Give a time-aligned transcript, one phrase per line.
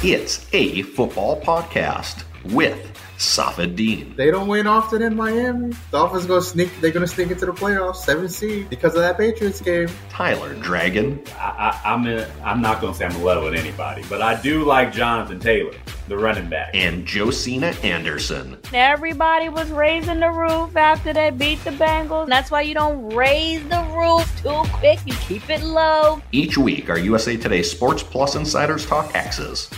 [0.00, 4.14] It's a football podcast with Safid Deen.
[4.14, 5.74] They don't win often in Miami.
[5.90, 6.70] Dolphins go sneak.
[6.80, 9.88] They're going to sneak into the playoffs, seven seed, because of that Patriots game.
[10.08, 11.20] Tyler Dragon.
[11.36, 14.22] I, I, I'm in, I'm not going to say I'm in love with anybody, but
[14.22, 15.74] I do like Jonathan Taylor,
[16.06, 16.70] the running back.
[16.74, 18.56] And Josina Anderson.
[18.72, 22.28] Everybody was raising the roof after they beat the Bengals.
[22.28, 25.00] That's why you don't raise the roof too quick.
[25.06, 26.22] You keep it low.
[26.30, 29.68] Each week, our USA Today Sports Plus insiders talk X's,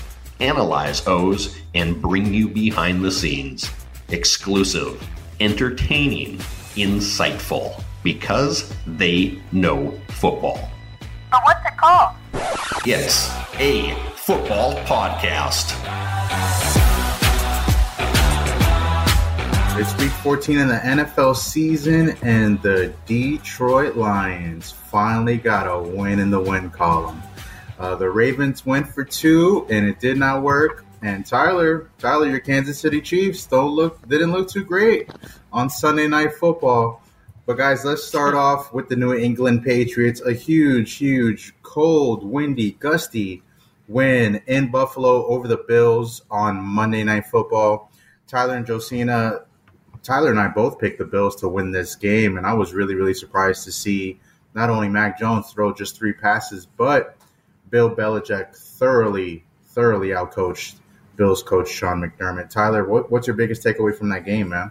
[0.40, 3.70] analyze O's, and bring you behind the scenes.
[4.08, 5.06] Exclusive,
[5.40, 6.38] entertaining,
[6.74, 10.70] insightful, because they know football.
[11.30, 12.16] But what's it called?
[12.86, 15.76] It's a football podcast.
[19.78, 26.18] It's week 14 in the NFL season, and the Detroit Lions finally got a win
[26.18, 27.22] in the win column.
[27.80, 30.84] Uh, the Ravens went for two, and it did not work.
[31.00, 35.08] And Tyler, Tyler, your Kansas City Chiefs don't look didn't look too great
[35.50, 37.02] on Sunday Night Football.
[37.46, 40.20] But guys, let's start off with the New England Patriots.
[40.20, 43.42] A huge, huge, cold, windy, gusty
[43.88, 47.90] win in Buffalo over the Bills on Monday Night Football.
[48.26, 49.46] Tyler and Josina,
[50.02, 52.94] Tyler and I both picked the Bills to win this game, and I was really,
[52.94, 54.20] really surprised to see
[54.54, 57.16] not only Mac Jones throw just three passes, but
[57.70, 60.76] Bill Belichick thoroughly, thoroughly outcoached
[61.16, 62.50] Bills coach Sean McDermott.
[62.50, 64.70] Tyler, what, what's your biggest takeaway from that game, man?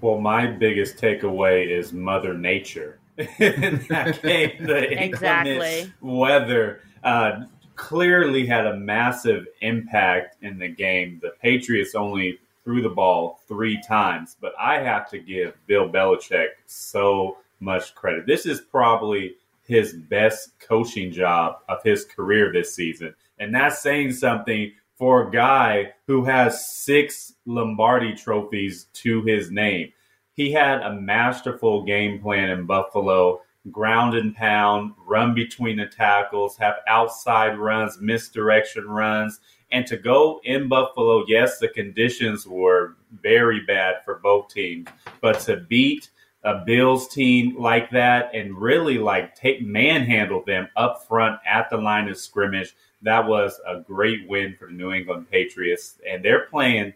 [0.00, 2.98] Well, my biggest takeaway is Mother Nature.
[3.18, 5.92] in that game, the Exactly.
[6.00, 7.40] weather uh,
[7.74, 11.18] clearly had a massive impact in the game.
[11.20, 16.48] The Patriots only threw the ball three times, but I have to give Bill Belichick
[16.66, 18.24] so much credit.
[18.26, 19.34] This is probably
[19.68, 23.14] his best coaching job of his career this season.
[23.38, 29.92] And that's saying something for a guy who has six Lombardi trophies to his name.
[30.32, 36.56] He had a masterful game plan in Buffalo, ground and pound, run between the tackles,
[36.56, 39.38] have outside runs, misdirection runs.
[39.70, 44.88] And to go in Buffalo, yes, the conditions were very bad for both teams,
[45.20, 46.08] but to beat
[46.44, 51.76] a Bills team like that and really like take manhandle them up front at the
[51.76, 52.74] line of scrimmage.
[53.02, 56.94] That was a great win for the New England Patriots, and they're playing.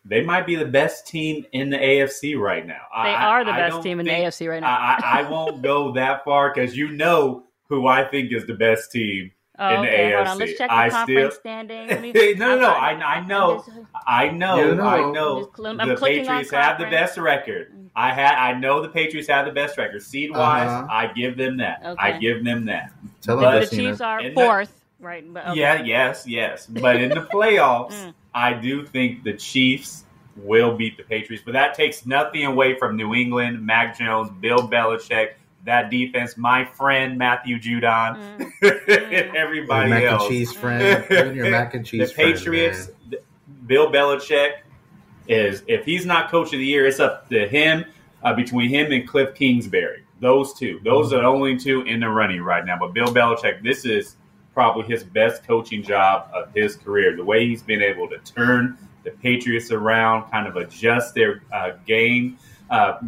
[0.04, 2.80] They might be the best team in the AFC right now.
[3.02, 4.68] They I- are the I best team in the AFC right now.
[4.68, 8.54] I, I I won't go that far because you know who I think is the
[8.54, 9.32] best team.
[9.58, 10.30] Oh, in the okay, hold AFC.
[10.30, 10.38] on.
[10.38, 12.02] Let's check the I conference still- standing.
[12.02, 12.68] Me- no, no, no.
[12.70, 13.64] I, I know,
[14.06, 14.80] I know, You.
[14.82, 15.36] I know.
[15.38, 17.72] I'm just cl- I'm the clicking Patriots have the best record.
[17.96, 20.02] I had, I know the Patriots have the best record.
[20.02, 20.86] Seed wise, Uh-huh.
[20.90, 21.82] I give them that.
[21.98, 22.92] I give them that.
[23.22, 25.24] Tell But- him, The Chiefs are In the- fourth, right?
[25.32, 25.60] But, okay.
[25.60, 26.66] Yeah, yes, yes.
[26.66, 28.14] But in the playoffs, Mm.
[28.34, 30.04] I do think the Chiefs
[30.36, 31.42] will beat the Patriots.
[31.44, 35.30] But that takes nothing away from New England, Mac Jones, Bill Belichick,
[35.68, 38.52] that defense, my friend Matthew Judon, Mm.
[39.22, 40.22] and everybody mac else.
[40.22, 41.04] and cheese friend.
[41.08, 43.20] Bring your mac and cheese the friend, Patriots, man.
[43.66, 44.58] Bill Belichick
[45.28, 47.84] is if he's not coach of the year, it's up to him
[48.22, 50.04] uh, between him and Kliff Kingsbury.
[50.20, 52.76] Those two, those are the only two in the running right now.
[52.78, 54.16] But Bill Belichick, this is
[54.54, 57.14] probably his best coaching job of his career.
[57.14, 61.72] The way he's been able to turn the Patriots around, kind of adjust their uh,
[61.86, 62.38] game
[62.70, 62.98] uh,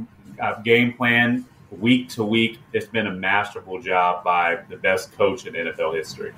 [0.40, 2.58] uh, game plan week to week.
[2.72, 6.32] It's been a masterful job by the best coach in NFL history.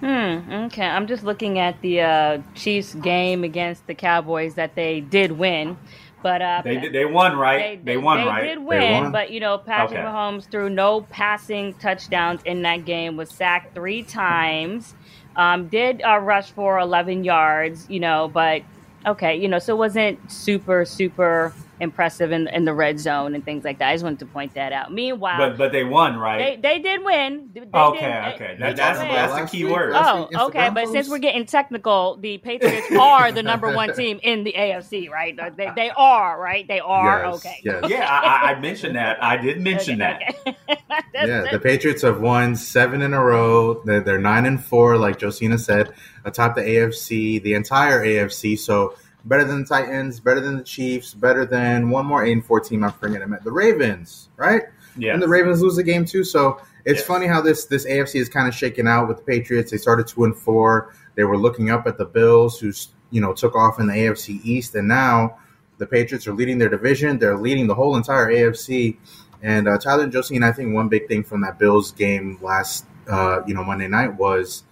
[0.00, 0.52] Hmm.
[0.64, 0.84] Okay.
[0.86, 5.76] I'm just looking at the uh, Chiefs game against the Cowboys that they did win,
[6.24, 7.84] but uh, They did, they won right.
[7.84, 8.42] They, won right they right.
[8.48, 9.12] did They win, won.
[9.12, 10.08] but you know Patrick Okay.
[10.08, 13.16] Mahomes threw no passing touchdowns in that game.
[13.16, 14.94] Was sacked three times.
[15.36, 17.86] Um, did uh, rush for 11 yards.
[17.88, 18.62] You know, but
[19.06, 19.36] okay.
[19.36, 23.64] You know, so it wasn't super super impressive in, in the red zone and things
[23.64, 23.88] like that.
[23.90, 24.92] I just wanted to point that out.
[24.92, 26.62] Meanwhile, But but they won, right?
[26.62, 27.50] they did win.
[27.52, 28.54] They okay, did- okay.
[28.54, 29.08] they That, did that's win.
[29.08, 29.92] that's the Last key word.
[29.94, 30.70] Oh, week against the okay.
[30.70, 35.10] But since we're getting technical, the Patriots are the number one team in the AFC,
[35.10, 35.36] right?
[35.56, 36.66] They, they are, right?
[36.66, 37.24] They are.
[37.24, 37.60] Yes, okay.
[37.64, 37.84] yes.
[37.88, 39.22] Yeah, I, I- I mentioned that.
[39.22, 40.22] I did mention that.
[40.46, 40.78] Okay, okay.
[41.14, 43.82] Yeah, the Patriots have won seven in a row.
[43.84, 45.92] They're, they're nine and four, like Josina said,
[46.24, 48.58] atop the AFC, the entire AFC.
[48.58, 48.94] So
[49.24, 52.60] better than the Titans, better than the Chiefs, better than one more eight and four
[52.60, 52.84] team.
[52.84, 53.44] I'm forgetting it.
[53.44, 54.62] The Ravens, right?
[54.96, 55.14] Yeah.
[55.14, 56.24] And the Ravens lose the game too.
[56.24, 57.06] So it's Yes.
[57.06, 59.70] funny how this this AFC is kind of shaken out with the Patriots.
[59.70, 60.92] They started two and four.
[61.14, 64.40] They were looking up at the Bills, who's you know took off in the AFC
[64.44, 65.36] East, and now
[65.78, 67.18] the Patriots are leading their division.
[67.18, 68.96] They're leading the whole entire AFC.
[69.44, 72.38] And uh, Tyler and Josie, and I think one big thing from that Bills game
[72.40, 74.62] last uh, you know Monday night was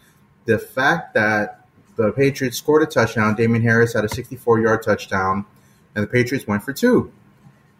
[0.44, 1.59] the fact that
[2.06, 3.34] the Patriots scored a touchdown.
[3.34, 5.44] Damien Harris had a 64 yard touchdown,
[5.94, 7.12] and the Patriots went for two.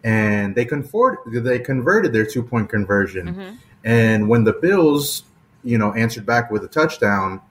[0.03, 3.35] And they convert, they converted their two point conversion.
[3.35, 3.57] Mhm.
[3.83, 5.23] And when the Bills,
[5.63, 7.41] you know, answered back with a touchdown,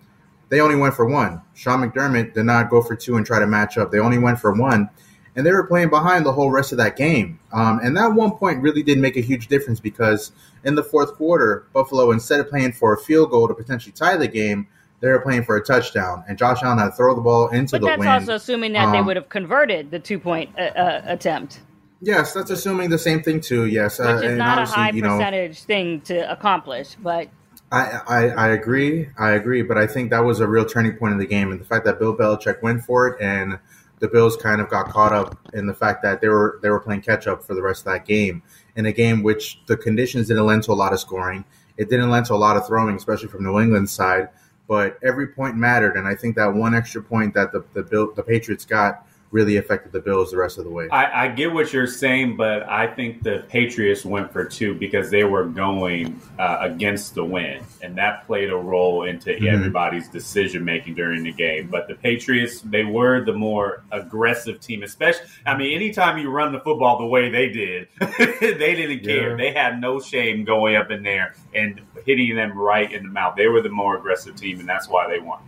[0.48, 1.42] they only went for one.
[1.54, 3.92] Sean McDermott did not go for two and try to match up.
[3.92, 4.90] They only went for one,
[5.36, 7.38] and they were playing behind the whole rest of that game.
[7.52, 10.32] Um, and that one point really did make a huge difference because
[10.64, 14.16] in the fourth quarter, Buffalo, instead of playing for a field goal to potentially tie
[14.16, 14.66] the game,
[15.00, 16.24] they were playing for a touchdown.
[16.28, 18.10] And Josh Allen had to throw the ball into But the that's wind.
[18.10, 21.60] also assuming that they Um, would have converted the two point uh, uh, attempt,
[22.00, 23.66] yes, that's assuming the same thing too.
[23.66, 26.96] Yes, which uh, is not a high you know, percentage thing to accomplish.
[27.02, 27.28] But
[27.72, 29.08] I, I, I agree.
[29.18, 29.62] I agree.
[29.62, 31.50] But I think that was a real turning point in the game.
[31.50, 33.58] And the fact that Bill Belichick went for it and
[34.00, 36.80] the Bills kind of got caught up in the fact that they were they were
[36.80, 38.42] playing catch up for the rest of that game.
[38.76, 41.44] In a game which the conditions didn't lend to a lot of scoring.
[41.76, 44.28] It didn't lend to a lot of throwing, especially from New England's side.
[44.70, 45.96] But every point mattered.
[45.96, 49.56] And I think that one extra point that the the, Bill, the Patriots got really
[49.58, 50.88] affected the Bills the rest of the way.
[50.90, 55.10] I, I get what you're saying, but I think the Patriots went for two because
[55.10, 59.46] they were going uh, against the wind, and that played a role into Mhm.
[59.52, 61.68] everybody's decision making during the game.
[61.70, 65.26] But the Patriots, they were the more aggressive team, especially.
[65.46, 69.30] I mean, anytime you run the football the way they did, they didn't care.
[69.30, 69.36] Yeah.
[69.36, 73.36] They had no shame going up in there and hitting them right in the mouth.
[73.36, 75.38] They were the more aggressive team, and that's why they won.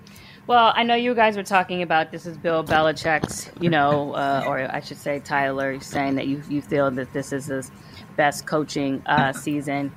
[0.53, 4.45] Well, I know you guys were talking about this is Bill Belichick's, you know, uh,
[4.47, 7.71] or I should say Tyler saying that you you feel that this is his
[8.19, 9.95] best coaching uh, season.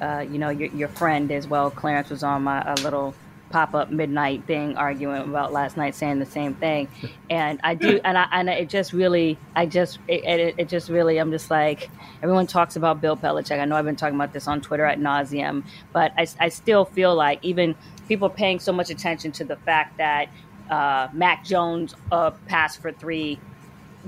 [0.00, 3.14] Uh, you know, your, your friend as well, Clarence, was on my a little
[3.50, 6.88] pop up midnight thing arguing about last night, saying the same thing.
[7.30, 10.88] And I do, and I and it just really, I just it, it, it just
[10.88, 11.90] really, I'm just like
[12.22, 13.60] everyone talks about Bill Belichick.
[13.60, 16.84] I know I've been talking about this on Twitter at nauseum, but I, I still
[16.84, 17.74] feel like even
[18.08, 20.28] people paying so much attention to the fact that
[20.70, 23.38] uh, Mac Jones uh, passed for three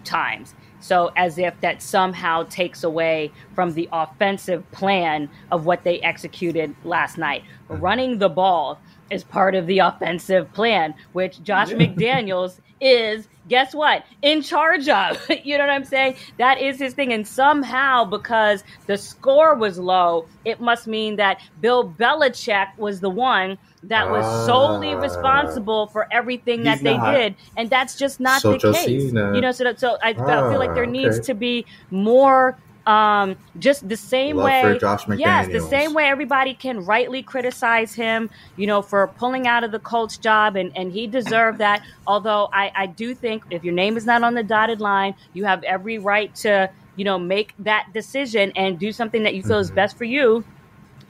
[0.04, 0.54] times.
[0.82, 6.74] So, as if that somehow takes away from the offensive plan of what they executed
[6.84, 7.44] last night.
[7.68, 14.04] Running the ball is part of the offensive plan, which Josh McDaniels is, guess what,
[14.22, 15.20] in charge of.
[15.44, 16.16] you know what I'm saying?
[16.38, 17.12] That is his thing.
[17.12, 23.10] And somehow, because the score was low, it must mean that Bill Belichick was the
[23.10, 25.00] one that was solely Ah.
[25.00, 27.36] responsible for everything that they did.
[27.56, 29.12] And that's just not So the case.
[29.12, 31.26] You know, so, that, so I, I feel like there Ah, needs okay.
[31.26, 32.58] to be more
[32.90, 37.94] um just the same Love way Josh yes the same way everybody can rightly criticize
[37.94, 41.80] him you know for pulling out of the Colts job and and he deserved that.
[42.06, 45.44] Although i i do think if your name is not on the dotted line you
[45.44, 49.58] have every right to you know make that decision and do something that you feel
[49.58, 49.74] is Mhm.
[49.80, 50.44] best for you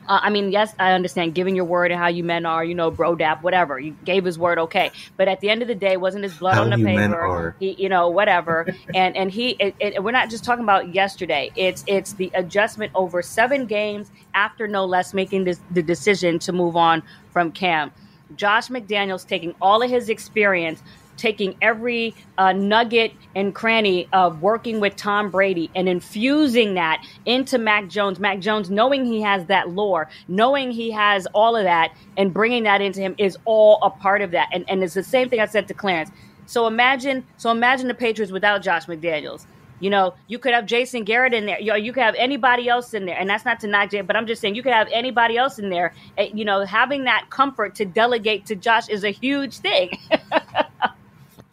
[0.09, 2.75] uh, I mean, yes, I understand giving your word and how you men are, you
[2.75, 3.79] know, bro dap, whatever.
[3.79, 4.91] You gave his word, okay.
[5.17, 7.11] But at the end of the day, wasn't his blood How on the you men
[7.11, 7.21] paper?
[7.21, 7.57] are.
[7.61, 8.67] He, you know, whatever.
[8.95, 11.51] and and he, it, it, we're not just talking about yesterday.
[11.55, 16.53] It's it's the adjustment over seven games after no less making this, the decision to
[16.53, 17.03] move on
[17.33, 17.93] from Cam.
[18.37, 20.83] Josh McDaniels taking all of his experience,
[21.21, 27.59] taking every uh, nugget and cranny of working with Tom Brady and infusing that into
[27.59, 28.19] Mac Jones.
[28.19, 32.65] Mac Jones, knowing he has that lore, knowing he has all of that, and bringing
[32.65, 34.49] that into him is all a part of that.
[34.53, 36.11] And and it's the same thing I said to Clarence.
[36.47, 39.47] So imagine, so imagine the Patriots without Josh McDaniels.
[39.79, 41.59] You know, you could have Jason Garrett in there.
[41.61, 44.03] You, know, you could have anybody else in there, and that's not to knock Jay,
[44.03, 45.95] but I'm just saying you could have anybody else in there.
[46.19, 49.91] You know, having that comfort to delegate to Josh is a huge thing.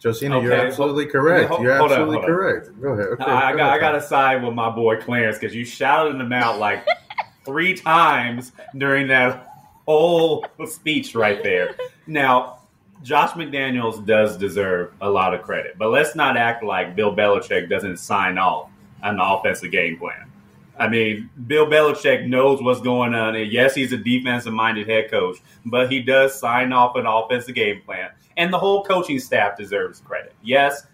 [0.02, 1.48] Josina, you're absolutely correct.
[1.48, 2.24] hold- you're hold absolutely on.
[2.26, 2.80] correct.
[2.80, 3.06] Go ahead.
[3.08, 5.64] Okay, I, I go got I got to side with my boy Clarence because you
[5.64, 6.86] shouted him out like
[7.44, 9.48] three times during that
[9.86, 11.74] whole speech right there.
[12.06, 12.58] Now,
[13.02, 17.68] Josh McDaniels does deserve a lot of credit, but let's not act like Bill Belichick
[17.68, 18.70] doesn't sign off
[19.02, 20.27] an offensive game plan.
[20.78, 23.34] I mean, Bill Belichick knows what's going on.
[23.34, 27.54] And yes, he's a defensive minded head coach, but he does sign off an offensive
[27.54, 28.10] game plan.
[28.36, 30.34] And the whole coaching staff deserves credit.
[30.42, 30.86] Yes,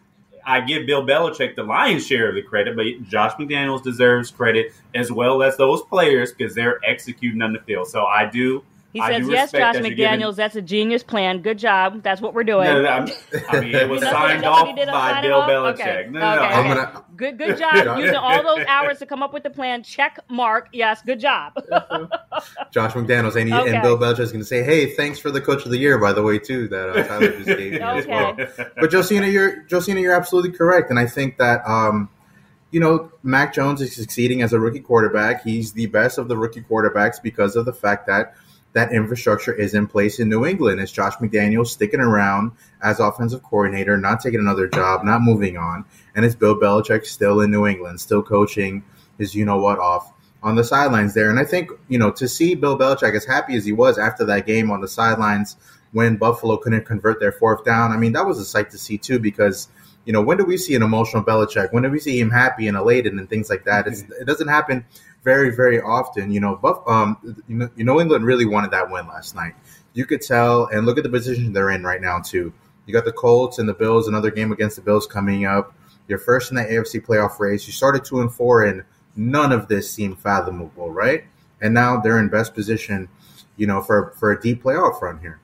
[0.46, 4.72] I give Bill Belichick the lion's share of the credit, but Josh McDaniels deserves credit
[4.94, 7.88] as well as those players because they're executing on the field.
[7.88, 8.64] So I do
[8.94, 11.42] He says, "Yes, Josh that McDaniels, that's a genius plan.
[11.42, 12.02] Good job.
[12.02, 13.08] That's what we're doing." No, no, I'm-
[13.50, 15.50] I mean, it was signed off he did on by signing Bill off?
[15.50, 15.80] Belichick.
[15.80, 16.06] Okay.
[16.10, 16.42] No, no, no.
[16.44, 16.54] Okay.
[16.54, 19.82] I'm gonna Good, good job using all those hours to come up with the plan.
[19.82, 20.68] Check mark.
[20.72, 21.52] Yes, good job.
[22.72, 23.74] Josh McDaniels and, he, Okay.
[23.74, 26.12] and Bill Belichick's going to say, "Hey, thanks for the coach of the year, by
[26.12, 28.36] the way, too." That uh, Tyler just gave me as well.
[28.80, 32.08] But Josina, you're Josina, you're absolutely correct, and I think that um,
[32.70, 35.42] you know Mac Jones is succeeding as a rookie quarterback.
[35.44, 38.34] He's the best of the rookie quarterbacks because of the fact that
[38.74, 40.80] that infrastructure is in place in New England.
[40.80, 42.52] Is Josh McDaniels sticking around
[42.82, 47.40] as offensive coordinator, not taking another job, not moving on, and is Bill Belichick still
[47.40, 48.84] in New England, still coaching
[49.16, 50.12] his you know what off
[50.42, 51.30] on the sidelines there.
[51.30, 54.24] And I think you know to see Bill Belichick as happy as he was after
[54.26, 55.56] that game on the sidelines
[55.92, 57.92] when Buffalo couldn't convert their fourth down.
[57.92, 59.68] I mean, that was a sight to see too, because
[60.04, 61.72] you know when do we see an emotional Belichick?
[61.72, 63.86] When do we see him happy and elated and things like that?
[63.86, 64.84] It's, it doesn't happen
[65.24, 66.30] very, very often.
[66.30, 67.16] You know, Buff, um,
[67.48, 69.54] you know, New England really wanted that win last night.
[69.94, 72.52] You could tell, and look at the position they're in right now too.
[72.86, 75.74] You got the Colts and the Bills, another game against the Bills coming up.
[76.06, 77.66] You're first in the AFC playoff race.
[77.66, 78.84] You started two and four, and
[79.16, 81.24] none of this seemed fathomable, right?
[81.62, 83.08] And now they're in best position,
[83.56, 85.40] you know, for for a deep playoff run here.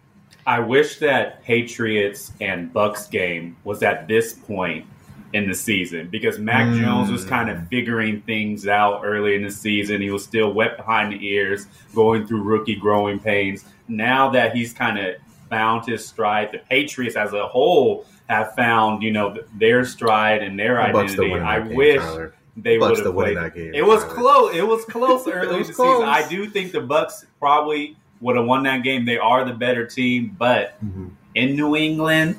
[0.46, 4.86] I wish that Patriots and Bucks game was at this point
[5.32, 6.80] in the season because Mac Mm.
[6.80, 10.00] Jones was kind of figuring things out early in the season.
[10.00, 13.64] He was still wet behind the ears, going through rookie growing pains.
[13.88, 15.14] Now that he's kind of
[15.48, 20.58] found his stride, the Patriots as a whole have found, you know, their stride and
[20.58, 21.34] their The identity.
[21.34, 22.34] I game, wish Tyler.
[22.56, 23.36] they would have played.
[23.36, 24.14] that game, It was Tyler.
[24.14, 24.54] close.
[24.56, 25.96] It was close early in the close.
[25.98, 26.08] season.
[26.08, 29.04] I do think the Bucks probably would have won that game.
[29.04, 31.10] They are the better team, but Mhm.
[31.34, 32.36] in New England,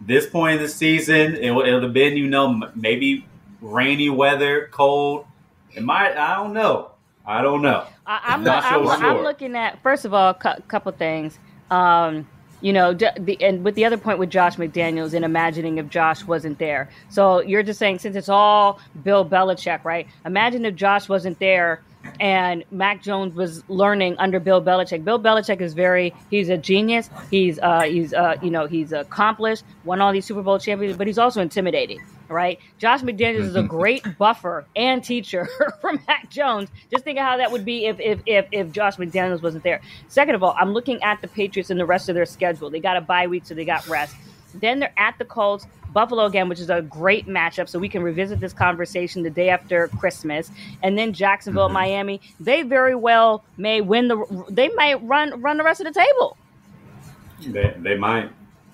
[0.00, 3.26] this point in the season, it'll have been, you know, maybe
[3.60, 5.26] rainy weather, cold.
[5.72, 6.16] It might.
[6.16, 6.92] I don't know.
[7.26, 7.84] I don't know.
[8.06, 9.22] I, I'm, Not I'm, so I'm sure.
[9.22, 11.38] looking at first of all a cou- couple things.
[11.70, 12.26] Um,
[12.60, 16.24] you know, the and with the other point with Josh McDaniels and imagining if Josh
[16.24, 16.88] wasn't there.
[17.08, 20.08] So you're just saying since it's all Bill Belichick, right?
[20.24, 21.82] Imagine if Josh wasn't there
[22.20, 25.04] and Mac Jones was learning under Bill Belichick.
[25.04, 27.10] Bill Belichick is very he's a genius.
[27.30, 31.06] He's uh he's uh you know, he's accomplished, won all these Super Bowl champions, but
[31.06, 32.58] he's also intimidating, right?
[32.78, 35.48] Josh McDaniels is a great buffer and teacher
[35.80, 36.70] for Mac Jones.
[36.90, 39.80] Just think of how that would be if if if, if Josh McDaniels wasn't there.
[40.08, 42.70] Second of all, I'm looking at the Patriots and the rest of their schedule.
[42.70, 44.14] They got a bye week, so they got rest.
[44.54, 45.66] Then they're at the Colts,
[45.98, 47.68] Buffalo again, which is a great matchup.
[47.68, 50.50] So we can revisit this conversation the day after Christmas,
[50.82, 52.20] and then Jacksonville, Miami.
[52.38, 54.16] They very well may win the.
[54.48, 56.36] They might run run the rest of the table.
[57.40, 58.30] They, they might.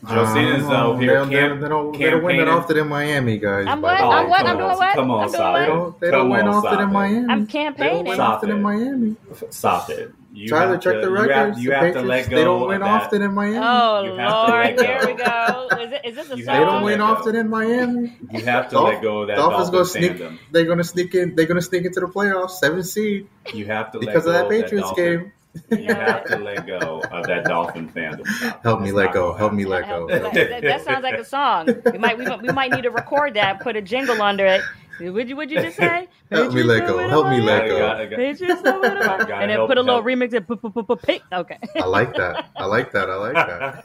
[0.07, 1.25] Josina's Um, out here.
[1.25, 2.49] They, camp- they don't, they don't win that campaigning.
[2.49, 3.65] often in Miami, guys.
[3.67, 3.99] I'm what?
[4.03, 4.11] Oh.
[4.11, 4.45] I'm what?
[4.47, 4.95] I'm doing on, what?
[4.95, 5.69] Come on, stop They it.
[5.71, 5.75] what?
[5.77, 6.93] don't, they don't win on, often stop in.
[6.93, 7.17] Miami.
[7.17, 8.05] I'm They don't campaigning.
[8.05, 8.55] win Stop often it.
[8.55, 9.17] in Miami.
[9.49, 10.13] Stop it.
[10.37, 12.37] You Tyler, have check to- the you have- You the have, to let go.
[12.37, 13.03] They don't win of that.
[13.03, 13.59] often in Miami.
[13.59, 14.83] Oh You have to Lord, let go.
[14.85, 15.69] here we go.
[15.81, 16.75] Is, it, is this a You they have to song?
[16.75, 18.17] don't win often in Miami.
[18.33, 20.13] You have to Dolph- let go of that Dolphins Dolphin go sneak.
[20.13, 20.39] fandom.
[20.51, 21.37] They're gonna sneak in.
[21.37, 24.63] They're gonna sneak into the playoffs, seven seed, You have to because let of that
[24.63, 25.33] Patriots Dolphin- game.
[25.71, 28.27] You have to let go of that Dolphin fandom.
[28.65, 29.35] Help me let go.
[29.35, 30.09] Help me let go.
[30.09, 31.69] That, that- that sounds like a song.
[31.93, 34.63] We might we, might- we might need to record that, put a jingle under it.
[35.01, 36.09] Would you would you just say?
[36.31, 37.09] Help me let go.
[37.09, 37.79] Help me let go.
[37.79, 41.23] Gotta- gotta- Patriots don't win a Gotta And then put a little remix p- pink.
[41.33, 41.59] Okay.
[41.77, 42.47] I like that.
[42.57, 43.11] I like that.
[43.11, 43.85] I like that.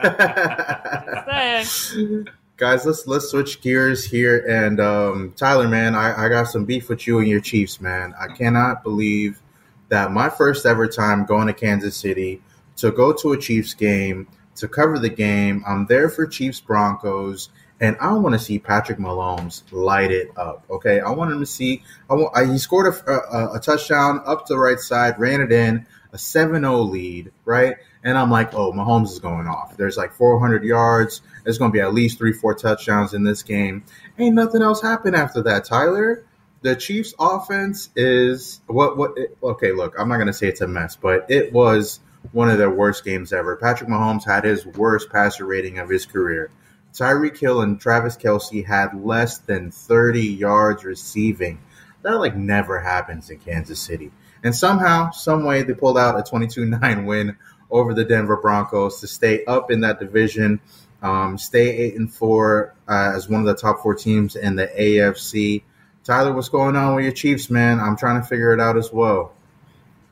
[1.95, 2.27] Saying.
[2.57, 4.37] Guys, let's let's switch gears here.
[4.47, 8.13] And um, Tyler, man, I, I got some beef with you and your Chiefs, man.
[8.19, 9.41] I cannot believe
[9.87, 12.41] that my first ever time going to Kansas City
[12.77, 15.63] to go to a Chiefs game to cover the game.
[15.65, 17.49] I'm there for Chiefs Broncos,
[17.81, 20.65] and I want to see Patrick Mahomes light it up.
[20.69, 21.83] Okay, I want him to see.
[22.09, 22.35] I want.
[22.35, 25.85] I, he scored a, a, a touchdown up to the right side, ran it in,
[26.11, 27.77] a 7-0 lead, right?
[28.03, 29.77] And I'm like, oh, Mahomes is going off.
[29.77, 31.21] There's like 400 yards.
[31.43, 33.83] There's going to be at least three, four touchdowns in this game.
[34.17, 36.25] Ain't nothing else happened after that, Tyler.
[36.61, 38.97] The Chiefs' offense is what?
[38.97, 39.17] What?
[39.17, 42.01] It, okay, look, I'm not going to say it's a mess, but it was
[42.33, 43.55] one of their worst games ever.
[43.55, 46.51] Patrick Mahomes had his worst passer rating of his career.
[46.93, 51.59] Tyreek Hill and Travis Kelce had less than 30 yards receiving.
[52.01, 54.11] That like never happens in Kansas City.
[54.43, 57.37] And somehow, some way, they pulled out a 22-9 win
[57.69, 60.59] over the Denver Broncos to stay up in that division,
[61.01, 64.67] um, stay eight and four uh, as one of the top four teams in the
[64.67, 65.63] AFC.
[66.03, 67.79] Tyler, what's going on with your Chiefs, man?
[67.79, 69.33] I'm trying to figure it out as well.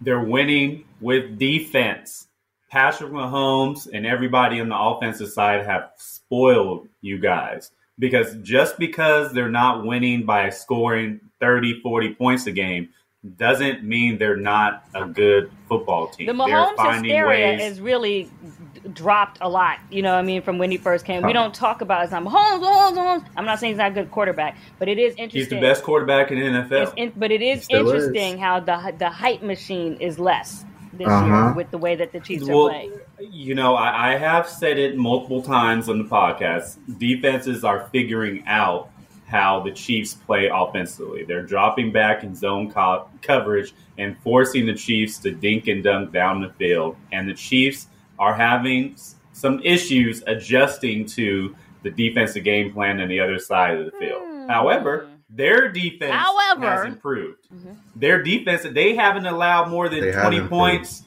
[0.01, 2.26] They're winning with defense.
[2.77, 9.34] Patrick Mahomes and everybody on the offensive side have spoiled you guys because just because
[9.34, 12.89] they're not winning by scoring 30, 40 points a game
[13.36, 16.27] doesn't mean they're not a good football team.
[16.27, 17.72] The they're Mahomes hysteria ways.
[17.72, 18.29] is really
[18.75, 19.79] d- dropped a lot.
[19.89, 20.43] You know what I mean?
[20.43, 21.24] From when he first came.
[21.24, 22.25] We don't talk about his name.
[22.25, 23.25] Mahomes, Mahomes, Mahomes.
[23.36, 25.39] I'm not saying he's not a good quarterback, but it is interesting.
[25.39, 26.93] He's the best quarterback in the NFL.
[26.96, 28.03] In, but it is Still is.
[28.03, 30.63] interesting how the the hype machine is less
[30.98, 31.25] this Uh-huh.
[31.25, 32.94] year with the way that the Chiefs are playing.
[33.20, 36.77] you know, I, I have said it multiple times on the podcast.
[37.00, 38.89] Defenses are figuring out
[39.27, 41.24] how the Chiefs play offensively.
[41.25, 46.13] They're dropping back in zone co- coverage and forcing the Chiefs to dink and dunk
[46.13, 46.96] down the field.
[47.12, 47.88] And the Chiefs
[48.20, 48.96] are having
[49.34, 54.22] some issues adjusting to the defensive game plan on the other side of the field.
[54.24, 54.48] Hmm.
[54.50, 57.39] However, their defense However- has improved.
[57.53, 57.75] Mhm.
[57.96, 60.50] Their defense, they haven't allowed more than They have 20 improved.
[60.50, 61.03] points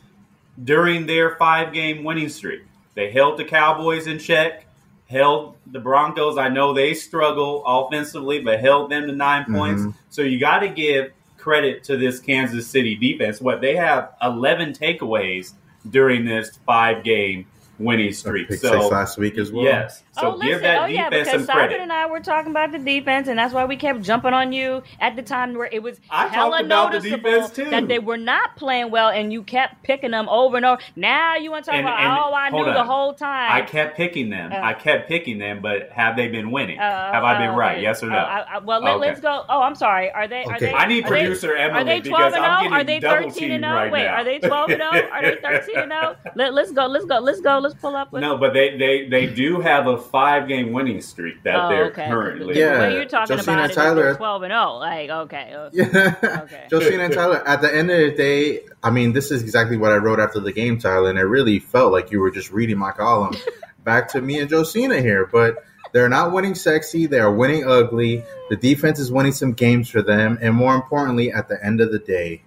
[0.62, 2.62] during their five game winning streak.
[2.94, 4.66] They held the Cowboys in check,
[5.08, 6.36] held the Broncos.
[6.36, 9.56] I know they struggle offensively, but held them to 9 Mhm.
[9.56, 9.82] points.
[10.10, 13.40] So you got to give credit to this Kansas City defense.
[13.40, 15.52] What they have 11 takeaways
[15.88, 17.46] during this five game
[17.78, 18.52] winning streak.
[18.52, 19.64] So last week as well.
[19.64, 20.62] yes, so oh, give listen.
[20.62, 21.80] that oh, yeah, defense because some Simon credit.
[21.82, 24.82] and I were talking about the defense, and that's why we kept jumping on you
[25.00, 27.70] at the time where it was I hella talked about the noticeable defense, too.
[27.70, 30.80] that they were not playing well, and you kept picking them over and over.
[30.96, 33.52] Now you want to talk And- about and- oh, I hold knew the whole time.
[33.52, 34.52] I kept picking them.
[34.52, 34.56] Uh.
[34.62, 36.78] I kept picking them, but have they been winning?
[36.78, 37.72] Uh, have I been uh, right?
[37.76, 37.82] okay.
[37.82, 38.16] Yes or no?
[38.16, 39.10] Oh, I, I, well, let, Okay.
[39.10, 39.44] us go.
[39.48, 40.10] Oh, I'm sorry.
[40.10, 40.44] Are they?
[40.44, 40.66] Are Okay.
[40.66, 40.72] they?
[40.72, 42.44] I need are they- producer Are Emily they because 12 and 0?
[42.44, 43.74] I'm Are getting they double 13 and teamed 0?
[43.74, 44.14] right Wait, now.
[44.14, 45.08] are they 12 and 0?
[45.12, 46.16] Are they 13 and 0?
[46.34, 46.86] Let, let's go.
[46.86, 47.18] Let's go.
[47.18, 47.40] Let's go.
[47.40, 47.58] Let's go.
[47.58, 48.12] Let's pull up.
[48.12, 51.84] No, but they, they, they do have a five game winning streak that Oh, they're
[51.86, 52.08] okay.
[52.08, 52.54] currently.
[52.54, 52.78] The Yeah.
[52.80, 54.72] way you're talking Josina about it, is Tyler- they're 12 and 0.
[54.78, 55.52] Like, okay.
[55.56, 56.40] uh, Yeah.
[56.44, 56.66] Okay.
[56.70, 59.92] Josina and Tyler, at the end of the day, I mean, this is exactly what
[59.92, 62.78] I wrote after the game, Tyler, and it really felt like you were just reading
[62.78, 63.34] my column
[63.84, 65.26] back to me and Josina here.
[65.30, 68.24] But they're not winning sexy, they're winning ugly.
[68.48, 70.38] The defense is winning some games for them.
[70.40, 72.42] And more importantly, at the end of the day,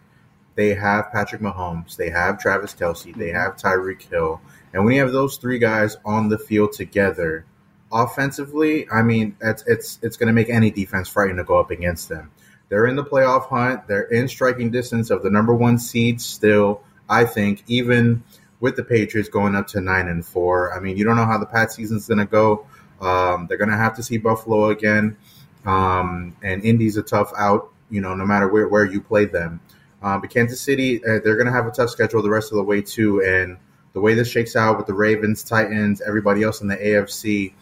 [0.55, 4.39] they have Patrick Mahomes, they have Travis Kelce, they have Tyreek Hill.
[4.71, 7.45] And when you have those three guys on the field together,
[7.93, 11.71] offensively, I mean, it's it's it's going to make any defense frightened to go up
[11.71, 12.31] against them.
[12.69, 13.87] They're in the playoff hunt.
[13.87, 16.81] They're in striking distance of the number one seed still.
[17.07, 18.23] I think even
[18.59, 20.73] with the Patriots going up to nine and four.
[20.73, 22.65] I mean, you don't know how the Pat season's going to go.
[23.01, 25.17] Um, they're going to have to see Buffalo again,
[25.65, 27.71] um, and Indy's a tough out.
[27.89, 29.59] You know, no matter where where you play them.
[30.01, 32.57] Um, but Kansas City, uh, they're going to have a tough schedule the rest of
[32.57, 33.21] the way too.
[33.21, 33.57] And
[33.93, 37.53] the way this shakes out with the Ravens, Titans, everybody else in the AFC,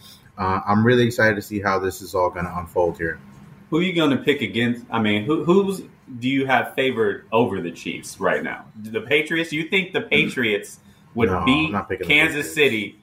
[0.41, 3.19] uh, I'm really excited to see how this is all going to unfold here.
[3.69, 4.85] Who are you going to pick against?
[4.89, 5.81] I mean, who, who's
[6.19, 8.65] do you have favored over the Chiefs right now?
[8.83, 9.53] The Patriots?
[9.53, 10.79] You think the Patriots
[11.15, 12.97] would No, beat I'm not picking the Kansas City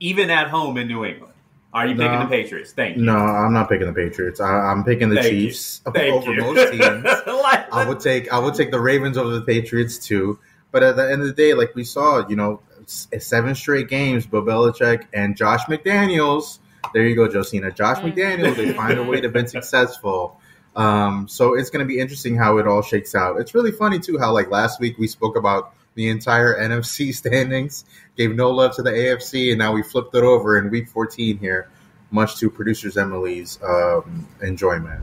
[0.00, 1.34] even at home in New England?
[1.74, 2.72] Are you picking the Patriots?
[2.72, 3.02] Thank you.
[3.04, 4.40] No, I'm not picking the Patriots.
[4.40, 5.40] I, I'm picking the Thank you.
[5.48, 6.40] Chiefs Thank over you.
[6.40, 7.04] most teams.
[7.26, 10.38] Like- I would take I would take the Ravens over the Patriots too.
[10.72, 14.26] But at the end of the day, like we saw, you know, seven straight games,
[14.26, 16.58] Bill Belichick and Josh McDaniels.
[16.94, 17.70] There you go, Josina.
[17.70, 18.14] Josh Mhm.
[18.14, 18.56] McDaniels.
[18.56, 20.40] They find a way to be successful.
[20.76, 23.40] Um, so it's going to be interesting how it all shakes out.
[23.40, 27.84] It's really funny too how like last week we spoke about the entire NFC standings,
[28.16, 31.38] gave no love to the AFC, and now we flipped it over in Week 14
[31.38, 31.68] here,
[32.10, 35.00] much to producers Emily's um, enjoyment.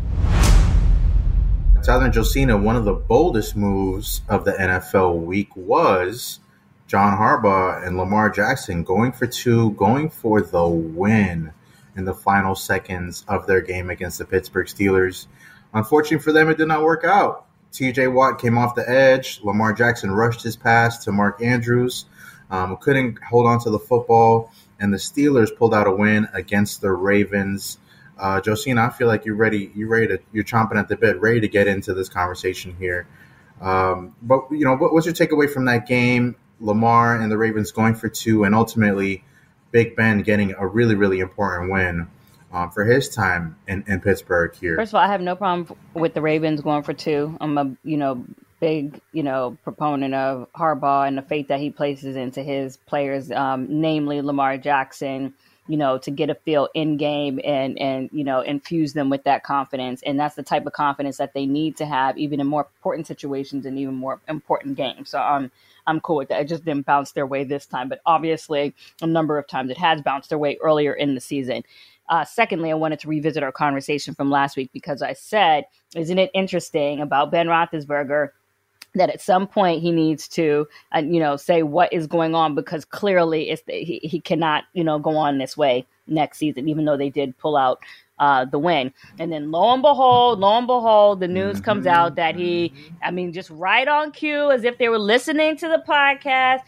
[1.84, 6.40] Tyler and Josina, one of the boldest moves of the NFL week was
[6.88, 11.52] John Harbaugh and Lamar Jackson going for two, going for the win
[11.96, 15.28] in the final seconds of their game against the Pittsburgh Steelers.
[15.74, 17.46] Unfortunately for them, it did not work out.
[17.72, 19.42] TJ Watt came off the edge.
[19.44, 22.06] Lamar Jackson rushed his pass to Mark Andrews,
[22.50, 26.82] um, couldn't hold on to the football, and the Steelers pulled out a win against
[26.82, 27.80] the Ravens.
[28.18, 29.72] Uh, Josina, I feel like you're ready.
[29.76, 30.20] You're ready to.
[30.32, 33.08] You're chomping at the bit, ready to get into this conversation here.
[33.60, 36.36] Um, but you know, what, what's your takeaway from that game?
[36.62, 39.26] Lamar and the Ravens going for two, and ultimately
[39.76, 42.08] Big Ben getting a really, really important win
[42.54, 44.78] um, for his time in, in Pittsburgh here.
[44.78, 47.36] First of all, I have no problem with the Ravens going for two.
[47.42, 48.24] I'm a you know
[48.62, 53.30] big you know proponent of Harbaugh and the faith that he places into his players,
[53.32, 55.34] um, namely Lamar Jackson.
[55.68, 59.26] You know, to get a feel in game and and you know infuse them with
[59.26, 62.48] that confidence, and that's the type of confidence that they need to have, even in
[62.48, 65.10] more important situations and even more important games.
[65.10, 65.52] So I'm
[65.88, 66.42] I'm cool with that.
[66.42, 69.78] It just didn't bounce their way this time, but obviously a number of times it
[69.78, 71.64] has bounced their way earlier in the season.
[72.10, 76.20] uh, secondly, I wanted to revisit our conversation from last week because I said, isn't
[76.20, 78.30] it interesting about Ben Roethlisberger?
[78.96, 82.56] that at some point he needs to, uh, you know, say what is going on
[82.56, 86.70] because clearly it's the, he, he cannot, you know, go on this way next season,
[86.70, 87.80] even though they did pull out
[88.20, 88.94] uh, the win.
[89.20, 91.66] And then lo and behold, lo and behold, the news mm-hmm.
[91.66, 92.74] comes out that he,
[93.04, 96.62] I mean, just right on cue, as if they were listening to the podcast.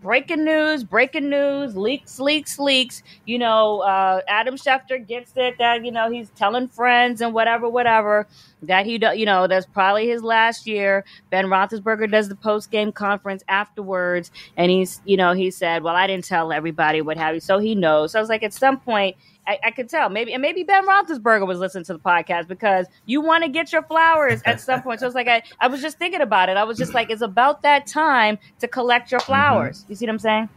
[0.00, 3.02] Breaking news, breaking news, leaks, leaks, leaks.
[3.26, 7.68] You know, uh, Adam Schefter gets it that, you know, he's telling friends and whatever,
[7.68, 8.26] whatever,
[8.62, 11.04] that he, you know, that's probably his last year.
[11.28, 14.30] Ben Roethlisberger does the post game conference afterwards.
[14.56, 17.40] And he's, you know, he said, well, I didn't tell everybody what have you.
[17.40, 18.12] So he knows.
[18.12, 20.86] So I was like, at some point, I, I, could tell maybe and maybe Ben
[20.86, 24.82] Roethlisberger was listening to the podcast because you want to get your flowers at some
[24.82, 25.00] point.
[25.00, 26.56] So it's like I, I was just thinking about it.
[26.56, 29.82] I was just like, it's about that time to collect your flowers.
[29.82, 29.92] Mm-hmm.
[29.92, 30.48] You see what I'm saying?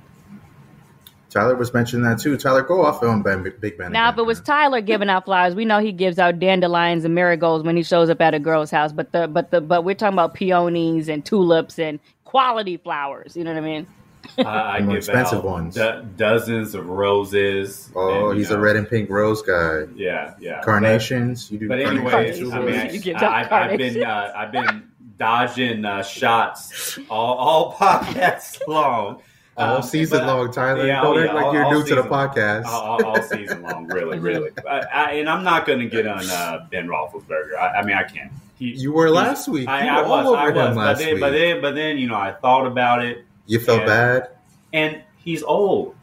[1.30, 2.38] Tyler was mentioning that too.
[2.38, 3.92] Tyler, go off on Ben, Big Ben.
[3.92, 7.14] Now, if it was Tyler giving out flowers, we know he gives out dandelions and
[7.14, 8.94] marigolds when he shows up at a girl's house.
[8.94, 13.36] But the but the but we're talking about peonies and tulips and quality flowers.
[13.36, 13.88] You know what I mean?
[14.38, 15.76] I, I give expensive ones.
[15.76, 17.90] Do- dozens of roses.
[17.96, 19.86] Oh, and, he's know, a red and pink rose guy.
[19.96, 20.62] Yeah, yeah.
[20.62, 21.46] Carnations.
[21.46, 21.68] But, you do.
[21.68, 24.88] But anyway, I mean, I, have been uh, I've been
[25.18, 29.22] dodging uh, shots all, all podcasts long.
[29.58, 30.86] All um, season but, long, Tyler.
[30.86, 32.66] Yeah, Don't oh, act yeah, like all, you're all new season, to the podcast.
[32.66, 34.52] All, all season long, really, really.
[34.70, 37.58] I, and I'm not going to get on uh, Ben Roethlisberger.
[37.58, 38.32] I, I mean, I can't.
[38.60, 39.68] He, you were last week.
[39.68, 40.26] I, I was.
[40.28, 40.76] I was.
[40.76, 43.88] But then, but then, but then, you know, I thought about it you felt and,
[43.88, 44.30] bad?
[44.74, 45.96] And he's old.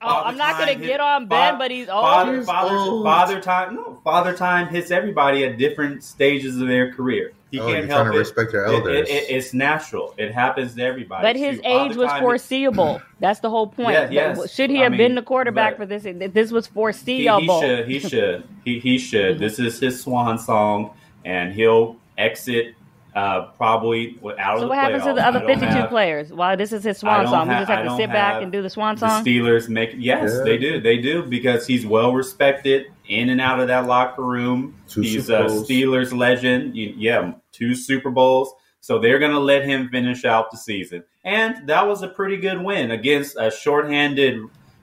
[0.00, 2.04] Oh, I'm not going to get on Ben, father, but he's old.
[2.04, 3.04] Father, he's father, old.
[3.04, 7.32] father time, no, father time hits everybody at different stages of their career.
[7.50, 9.08] He oh, can't help trying to respect your elders.
[9.08, 10.14] It, it, it's natural.
[10.18, 11.22] It happens to everybody.
[11.22, 13.00] But his age was foreseeable.
[13.20, 13.92] That's the whole point.
[13.92, 14.52] Yeah, yes.
[14.52, 16.04] Should he have I mean, been the quarterback for this?
[16.04, 17.60] This was foreseeable.
[17.60, 17.88] He, he should.
[17.88, 18.48] He should.
[18.64, 19.38] he, he should.
[19.48, 20.92] This is his swan song,
[21.24, 22.74] and he'll exit
[23.18, 26.32] uh, probably out so of what happens to the other 52 have, players?
[26.32, 28.70] While this is his swan song, we just have to sit back and do the
[28.70, 29.24] swan song.
[29.24, 30.44] The Steelers make yes, yeah.
[30.44, 34.76] they do, they do because he's well respected in and out of that locker room.
[34.88, 36.76] Two he's a Steelers legend.
[36.76, 38.52] Yeah, two Super Bowls.
[38.80, 42.36] So they're going to let him finish out the season, and that was a pretty
[42.36, 44.40] good win against a shorthanded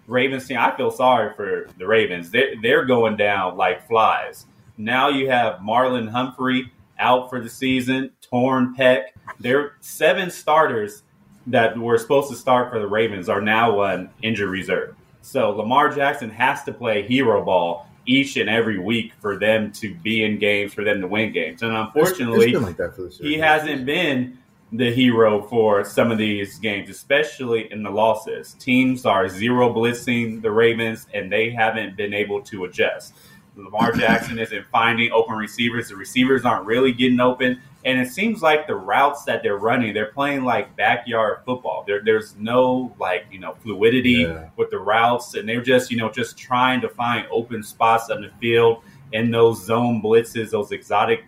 [0.08, 0.58] Ravens team.
[0.60, 2.32] I feel sorry for the Ravens.
[2.32, 4.46] They're, they're going down like flies.
[4.78, 6.70] Now you have Marlon Humphrey
[7.00, 9.06] out for the season, torn pec.
[9.40, 11.04] There seven starters
[11.48, 14.96] that were supposed to start for the Ravens are now on injury reserve.
[15.22, 19.94] So Lamar Jackson has to play hero ball each and every week for them to
[19.96, 21.62] be in games, for them to win games.
[21.64, 24.38] And unfortunately, it's, it's like he hasn't been
[24.72, 28.54] the hero for some of these games, especially in the losses.
[28.60, 33.14] Teams are zero blitzing the Ravens, and they haven't been able to adjust.
[33.56, 35.90] Lamar Jackson isn't finding open receivers.
[35.90, 37.62] The receivers aren't really getting open.
[37.86, 41.84] And it seems like the routes that they're running, they're playing like backyard football.
[41.86, 44.50] There, there's no like, you know, fluidity yeah.
[44.58, 45.36] with the routes.
[45.36, 48.82] And they're just, you know, just trying to find open spots on the field
[49.14, 51.26] in those zone blitzes, those exotic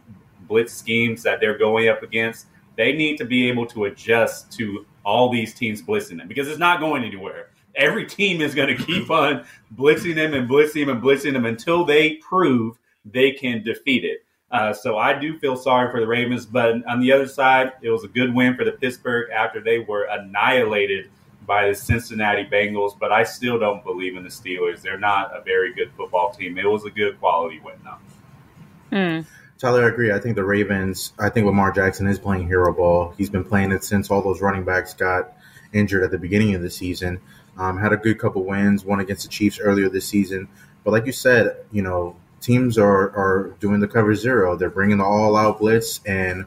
[0.48, 2.48] blitz schemes that they're going up against.
[2.76, 6.60] They need to be able to adjust to all these teams blitzing them because it's
[6.60, 10.90] not going anywhere every team is going to keep on blitzing them and blitzing them
[10.90, 14.26] and blitzing them until they prove they can defeat it.
[14.50, 17.90] Uh, so I do feel sorry for the Ravens, but on the other side, it
[17.90, 21.10] was a good win for the Pittsburgh after they were annihilated
[21.46, 22.98] by the Cincinnati Bengals.
[22.98, 24.82] But I still don't believe in the Steelers.
[24.82, 26.58] They're not a very good football team.
[26.58, 28.98] It was a good quality win, though.
[28.98, 29.28] Hmm.
[29.58, 30.12] Tyler, I agree.
[30.14, 31.14] I think the Ravens.
[31.20, 33.14] I think Lamar Jackson is playing hero ball.
[33.18, 35.34] He's been playing it since all those running backs got
[35.74, 37.20] injured at the beginning of the season.
[37.58, 40.48] Um, had a good couple wins, one against the Chiefs earlier this season.
[40.84, 44.56] But like you said, you know, teams are are doing the cover zero.
[44.56, 46.46] They're bringing the all out blitz, and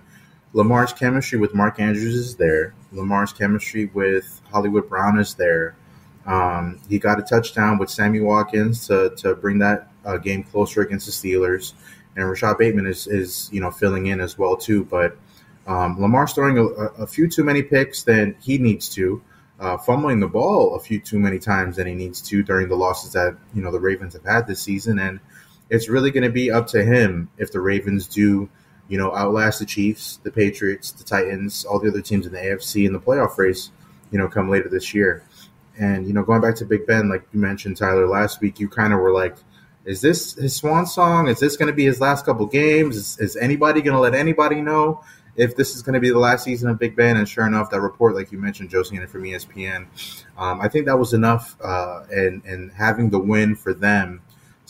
[0.52, 2.74] Lamar's chemistry with Mark Andrews is there.
[2.92, 5.76] Lamar's chemistry with Hollywood Brown is there.
[6.26, 10.82] Um, he got a touchdown with Sammy Watkins to to bring that uh, game closer
[10.82, 11.74] against the Steelers,
[12.16, 14.84] and Rashod Bateman is is you know filling in as well too.
[14.84, 15.16] But
[15.66, 19.22] um, Lamar's throwing a, a few too many picks than he needs to
[19.60, 22.76] uh, fumbling the ball a few too many times than he needs to during the
[22.76, 25.20] losses that you know the Ravens have had this season, and
[25.68, 28.48] it's really going to be up to him if the Ravens do
[28.88, 32.38] you know outlast the Chiefs, the Patriots, the Titans, all the other teams in the
[32.38, 33.70] AFC in the playoff race,
[34.10, 35.24] you know, come later this year.
[35.78, 38.68] And you know, going back to Big Ben, like you mentioned, Tyler, last week, you
[38.68, 39.36] kind of were like,
[39.84, 41.28] "Is this his swan song?
[41.28, 42.96] Is this going to be his last couple games?
[42.96, 45.02] Is, is anybody going to let anybody know?"
[45.40, 47.70] If this is going to be the last season of Big Ben, and sure enough,
[47.70, 49.86] that report, like you mentioned, Josina from ESPN,
[50.36, 54.20] um, I think that was enough, uh, and and having the win for them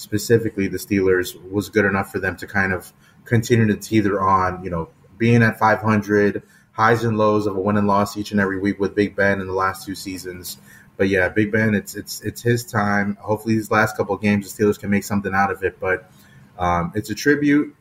[0.00, 2.92] specifically the Steelers was good enough for them to kind of
[3.26, 7.76] continue to teeter on, you know, being at 500, highs and lows of a win
[7.76, 10.56] and loss each and every week with Big Ben in the last two seasons.
[10.96, 13.16] But yeah, Big Ben, it's it's it's his time.
[13.20, 15.78] Hopefully, these last couple games, the Steelers can make something out of it.
[15.80, 16.11] But
[16.59, 17.74] um, it's a tribute.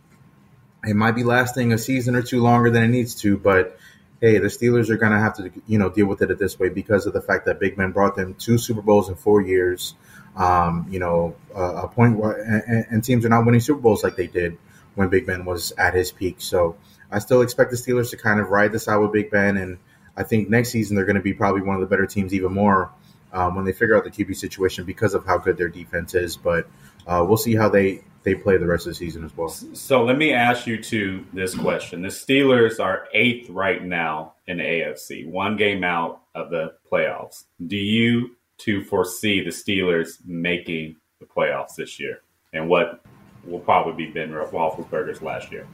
[0.86, 3.78] It might be lasting a season or two longer than it needs to, but
[4.22, 6.70] hey, the Steelers are going to have to, you know, deal with it this way
[6.70, 9.96] because of the fact that Big Ben brought them two Super Bowls in four years.
[10.36, 14.04] Um, you know, uh, a point where and, and, teams are not winning Super Bowls
[14.04, 14.58] like they did
[14.96, 16.36] when Big Ben was at his peak.
[16.40, 16.78] So
[17.12, 19.80] I still expect the Steelers to kind of ride this out with Big Ben, and
[20.16, 22.54] I think next season they're going to be probably one of the better teams even
[22.54, 22.92] more
[23.34, 26.38] um, when they figure out the QB situation because of how good their defense is.
[26.38, 26.68] But
[27.08, 29.50] uh, we'll see how they they play the rest of the season as well.
[29.50, 34.58] So let me ask you to this question: The Steelers are eighth right now in
[34.58, 37.46] the AFC, one game out of the playoffs.
[37.66, 42.22] Do you to foresee the Steelers making the playoffs this year,
[42.54, 43.02] and what
[43.46, 45.66] will probably be Ben Roethlisberger's last year?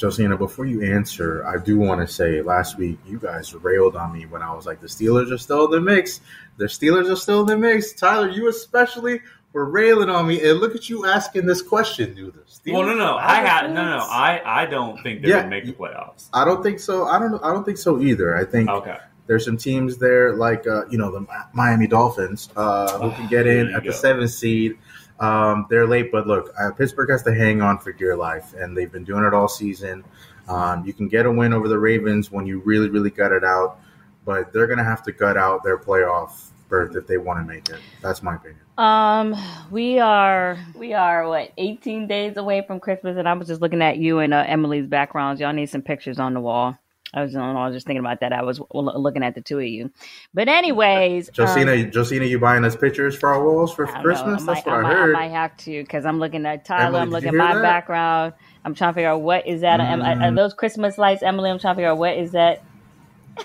[0.00, 4.14] Josina, before you answer, I do want to say last week you guys railed on
[4.14, 6.22] me when I was like, the Steelers are still in the mix.
[6.56, 7.92] The Steelers are still in the mix.
[7.92, 9.20] Tyler, you especially
[9.52, 12.34] were railing on me, and look at you asking this question, dude.
[12.66, 13.98] Well, no, no, I had no, no.
[13.98, 16.28] I, I don't think they're yeah, gonna make the playoffs.
[16.32, 17.06] I don't think so.
[17.06, 17.42] I don't.
[17.42, 18.36] I don't think so either.
[18.36, 18.98] I think okay.
[19.26, 23.46] There's some teams there like uh, you know the Miami Dolphins uh, who can get
[23.46, 23.90] in at go.
[23.90, 24.78] the seventh seed.
[25.20, 28.76] Um, they're late, but look, uh, Pittsburgh has to hang on for dear life, and
[28.76, 30.02] they've been doing it all season.
[30.48, 33.44] Um, you can get a win over the Ravens when you really, really gut it
[33.44, 33.78] out,
[34.24, 37.44] but they're going to have to gut out their playoff berth if they want to
[37.44, 37.80] make it.
[38.00, 38.60] That's my opinion.
[38.78, 39.36] Um,
[39.70, 43.82] we are we are what 18 days away from Christmas, and I was just looking
[43.82, 45.40] at you and uh, Emily's backgrounds.
[45.40, 46.78] Y'all need some pictures on the wall.
[47.12, 48.32] I was, I was just thinking about that.
[48.32, 49.90] I was looking at the two of you,
[50.32, 54.44] but anyways, Josina, um, Josina, you buying us pictures for our walls for Christmas?
[54.44, 55.16] That's what I, I heard.
[55.16, 56.86] I might have to because I'm looking at Tyler.
[56.86, 57.62] Emily, I'm looking at my that?
[57.62, 58.34] background.
[58.64, 59.80] I'm trying to figure out what is that.
[59.80, 60.04] Mm.
[60.04, 61.50] Are, are, those Christmas lights, Emily?
[61.50, 62.62] I'm trying to figure out what is that.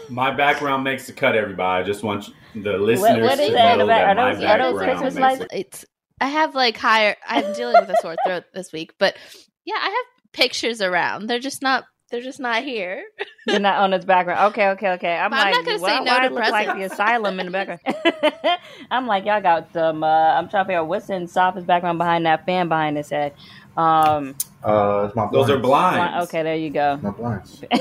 [0.10, 1.84] My background makes the cut, everybody.
[1.84, 4.72] I just want the listeners what, what is that know that are those, my are
[4.72, 5.46] those Christmas lights?
[5.52, 5.86] It's.
[6.22, 7.16] I have like higher.
[7.28, 9.18] I'm dealing with a sore throat this week, but
[9.66, 11.28] yeah, I have pictures around.
[11.28, 13.04] They're just not they're just not here.
[13.48, 14.52] They're not on its background.
[14.52, 15.18] Okay, okay, okay.
[15.18, 17.48] I'm, like, I'm not gonna well, say no why to look like the asylum in
[17.48, 17.82] the background?
[18.92, 20.04] I'm like, y'all got some.
[20.04, 23.10] Uh, I'm trying to figure out what's in Sophie's background behind that fan behind his
[23.10, 23.34] head.
[23.76, 26.28] Um, uh, those are blinds.
[26.28, 27.00] Okay, there you go.
[27.02, 27.64] My blinds.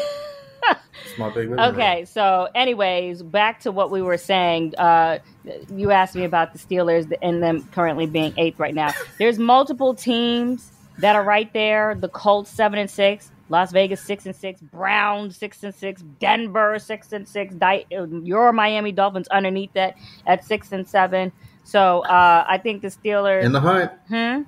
[1.58, 4.74] okay, so anyways, back to what we were saying.
[4.76, 5.18] Uh,
[5.74, 8.92] you asked me about the Steelers and them currently being eighth right now.
[9.18, 11.94] There's multiple teams that are right there.
[11.94, 16.78] The Colts seven and six, Las Vegas six and six, Browns six and six, Denver
[16.78, 17.54] six and six,
[17.90, 19.96] your Miami Dolphins underneath that
[20.26, 21.32] at six and seven.
[21.64, 23.92] So uh, I think the Steelers in the hunt.
[24.08, 24.42] Hmm.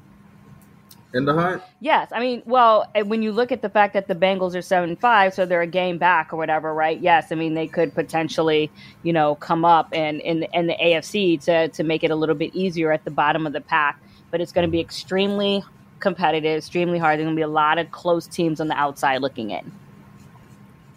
[1.16, 1.62] In the hunt.
[1.80, 4.60] Yes, I mean, well, eh, when you look at the fact that the Bengals are
[4.60, 7.00] seven five, so they're a game back or whatever, right?
[7.00, 8.70] Yes, I mean they could potentially,
[9.02, 12.34] you know, come up and in in the AFC to to make it a little
[12.34, 13.98] bit easier at the bottom of the pack.
[14.30, 15.64] But it's going to be extremely
[16.00, 17.18] competitive, extremely hard.
[17.18, 19.72] There's going to be a lot of close teams on the outside looking in.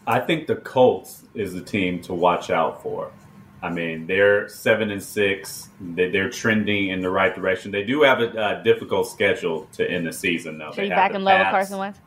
[0.05, 3.09] I think the Colts is the team to watch out for.
[3.61, 5.69] I mean, they're seven and six.
[5.81, 7.71] They're trending in the right direction.
[7.71, 10.71] They do have a, a difficult schedule to end the season, though.
[10.71, 11.99] So you back in love with Carson Wentz?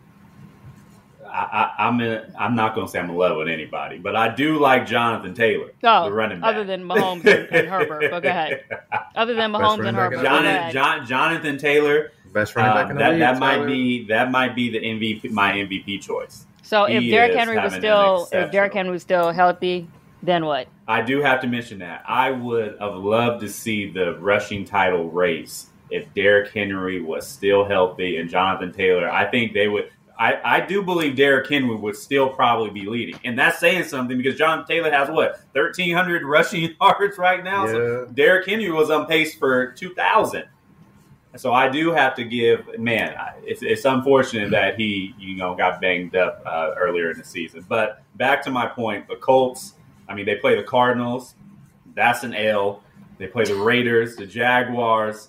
[1.33, 4.35] I, am in, I'm not going to say I'm in love with anybody, but I
[4.35, 6.55] do like Jonathan Taylor, oh, the running back.
[6.55, 8.65] Other than Mahomes and, and Herbert, but go ahead.
[9.17, 13.01] Other than Mahomes and Herbert, Jonathan, John, Jonathan Taylor, best running uh, back in the
[13.01, 13.21] that, league.
[13.21, 16.47] That might be that might be the MVP, my MVP choice.
[16.63, 19.89] So he if Derrick Henry was still if Derrick Henry was still healthy,
[20.23, 20.69] then what?
[20.87, 25.11] I do have to mention that I would have loved to see the rushing title
[25.11, 29.11] race if Derrick Henry was still healthy and Jonathan Taylor.
[29.11, 29.91] I think they would.
[30.19, 33.19] I, I do believe Derrick Henry would still probably be leading.
[33.25, 37.67] And that's saying something because John Taylor has what, 1,300 rushing yards right now?
[37.67, 37.73] Yeah.
[37.73, 40.45] So Derrick Henry was on pace for 2,000.
[41.37, 45.81] So I do have to give, man, it's, it's unfortunate that he, you know, got
[45.81, 47.65] banged up uh, earlier in the season.
[47.67, 49.75] But back to my point, the Colts,
[50.09, 51.35] I mean, they play the Cardinals.
[51.95, 52.83] That's an L.
[53.19, 55.29] They play the Raiders, the Jaguars,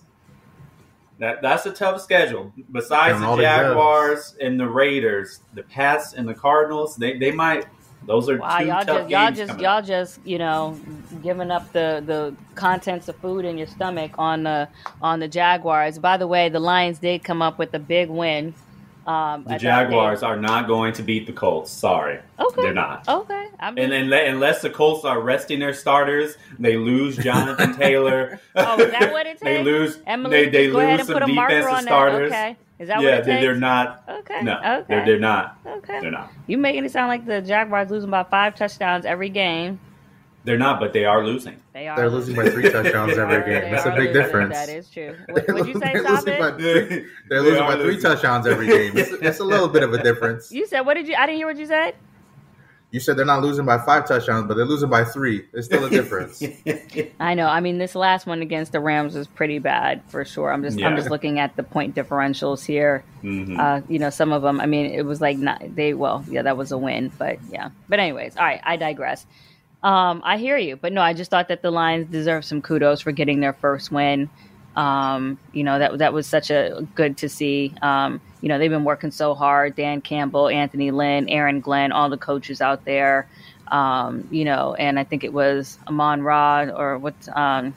[1.19, 2.51] that that's a tough schedule.
[2.71, 7.65] Besides the Jaguars and the Raiders, the Pats and the Cardinals, they, they might
[8.05, 9.85] those are wow, y'all just y'all just y'all up.
[9.85, 10.77] just you know
[11.21, 14.67] giving up the the contents of food in your stomach on the
[15.01, 15.99] on the Jaguars.
[15.99, 18.53] By the way, the Lions did come up with a big win.
[19.05, 21.71] Um, the Jaguars are not going to beat the Colts.
[21.71, 23.07] Sorry, okay, they're not.
[23.07, 27.17] Okay, I mean, And then le- unless the Colts are resting their starters, they lose
[27.17, 28.39] Jonathan Taylor.
[28.55, 29.41] oh, is that what it takes?
[29.43, 29.99] they lose.
[30.05, 32.29] Emily, they they go ahead lose and put some a defensive starters.
[32.31, 32.49] that.
[32.51, 33.41] Okay, is that yeah, what it they, takes?
[33.41, 34.03] they're not.
[34.09, 34.41] Okay.
[34.41, 34.83] No, Okay.
[34.87, 35.57] they're, they're not.
[35.65, 35.99] Okay.
[36.01, 36.31] They're not.
[36.47, 39.79] You making it sound like the Jaguars losing by five touchdowns every game.
[40.45, 41.55] They're not, but they are losing.
[41.73, 41.95] They are.
[41.95, 43.71] They're losing by three touchdowns every They game.
[43.71, 44.13] That's a big losing.
[44.13, 44.53] difference.
[44.55, 45.15] That is true.
[45.29, 48.45] What would you say, they're losing by three, they're They losing are by three touchdowns
[48.45, 48.97] every game.
[48.97, 50.51] It's, it's a little bit of a difference.
[50.51, 51.15] You said what did you?
[51.15, 51.95] I didn't hear what you said.
[52.93, 55.47] You said they're not losing by five touchdowns, but they're losing by three.
[55.51, 56.43] There's still a difference.
[57.19, 57.47] I know.
[57.47, 60.53] I mean, this last one against the Rams was pretty bad for sure.
[60.53, 63.03] I'm just, I'm just looking at the point differentials here.
[63.23, 63.57] Mhm.
[63.57, 64.61] Uh, you know, some of them.
[64.61, 65.95] I mean, it was like not they.
[65.95, 67.71] Well, yeah, that was a win, but yeah.
[67.89, 68.61] But anyways, all right.
[68.63, 69.25] I digress.
[69.81, 73.01] Um, I hear you, but no, I just thought that the Lions deserve some kudos
[73.01, 74.29] for getting their first win.
[74.75, 77.73] Um, you know that that was such a good to see.
[77.81, 79.75] Um, you know they've been working so hard.
[79.75, 83.27] Dan Campbell, Anthony Lynn, Aaron Glenn, all the coaches out there.
[83.69, 87.15] Um, you know, and I think it was Amon-Ra or what?
[87.35, 87.73] Um,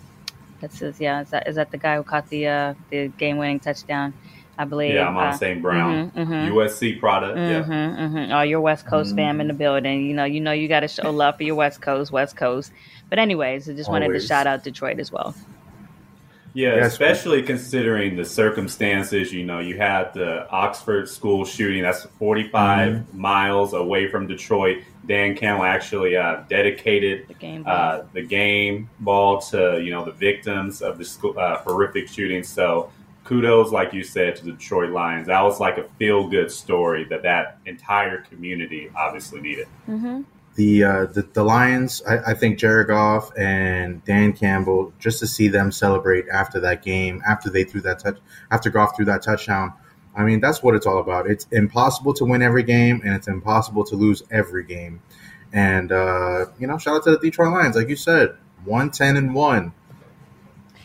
[0.61, 1.01] that's his.
[1.01, 4.13] Yeah, is that is that the guy who caught the uh, the game winning touchdown?
[4.59, 4.95] I believe.
[4.95, 5.61] Yeah, Amon Uh, St.
[5.61, 6.49] Brown, mhm, mhm.
[6.51, 7.37] USC product.
[7.37, 7.61] Yeah.
[7.61, 8.33] Mm-hmm, mm-hmm.
[8.33, 10.07] Oh, your West Coast fam in the building.
[10.07, 12.73] You know, you know, you got to show love for your West Coast, West Coast.
[13.11, 15.35] But anyways, I just wanted to shout out Detroit as well.
[16.57, 16.93] Yeah, Yes.
[16.93, 19.31] especially considering the circumstances.
[19.33, 21.83] You know, you had the Oxford school shooting.
[21.83, 23.21] That's 45 Mm-hmm.
[23.21, 24.79] miles away from Detroit.
[25.07, 27.63] Dan Campbell actually uh, dedicated The game.
[27.67, 32.43] uh, the game ball to you know the victims of the school, uh, horrific shooting.
[32.43, 32.91] So
[33.25, 35.27] kudos, like you said, to the Detroit Lions.
[35.27, 39.67] That was like a feel good story that that entire community obviously needed.
[39.89, 40.23] mm-hmm.
[40.57, 45.27] The uh, the, the Lions, I, I think Jared Goff and Dan Campbell, just to
[45.27, 48.19] see them celebrate after that game, after they threw that touch,
[48.51, 49.75] after Goff threw that touchdown.
[50.17, 51.31] I mean, that's what it's all about.
[51.31, 55.03] It's impossible to win every game, and it's impossible to lose every game.
[55.53, 59.17] And uh, you know, shout out to the Detroit Lions, like you said, one ten
[59.17, 59.73] and one.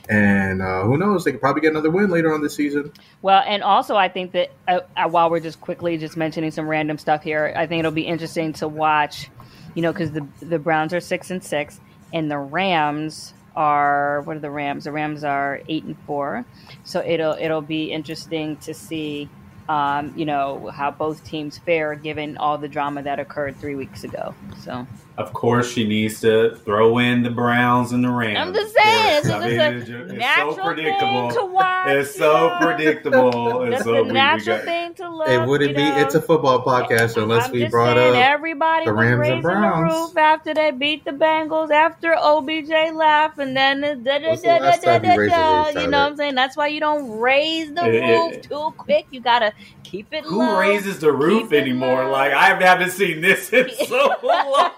[0.10, 1.23] And uh, who knows?
[1.23, 2.91] They could probably get another win later on this season.
[3.21, 6.67] Well, and also I think that uh, uh, while we're just quickly just mentioning some
[6.67, 9.29] random stuff here, I think it'll be interesting to watch.
[9.73, 11.79] You know, because the the Browns are six and six,
[12.13, 14.86] and the Rams are what are the Rams?
[14.86, 16.45] The Rams are eight and four.
[16.84, 19.29] So it'll it'll be interesting to see.
[19.69, 24.03] Um, you know how both teams fare given all the drama that occurred three weeks
[24.03, 24.36] ago.
[24.63, 24.86] So
[25.21, 28.38] Of course, she needs to throw in the Browns and the Rams.
[28.39, 31.29] I'm just saying, it's, I just mean, a it's, it's natural so predictable.
[31.29, 31.88] thing to watch.
[31.88, 32.60] It's so yeah.
[32.60, 33.63] predictable.
[33.63, 35.27] It's so a we- we natural got- thing to look.
[35.29, 35.84] It wouldn't you be.
[35.84, 35.97] know?
[35.97, 39.36] It's a football podcast unless I'm we brought saying, up everybody the Rams and raising
[39.38, 39.93] the Browns.
[39.93, 44.36] roof after they beat the Bengals after OBJ left, and then the da da da
[44.36, 45.63] da da you da raised the da.
[45.65, 46.36] roof, You know what I'm saying?
[46.36, 49.05] That's why you don't raise the It- it- roof too quick.
[49.12, 49.53] You gotta
[49.84, 50.57] keep it Who low.
[50.60, 52.05] raises the roof anymore?
[52.05, 52.12] low.
[52.12, 54.71] Like I haven't seen this in so long.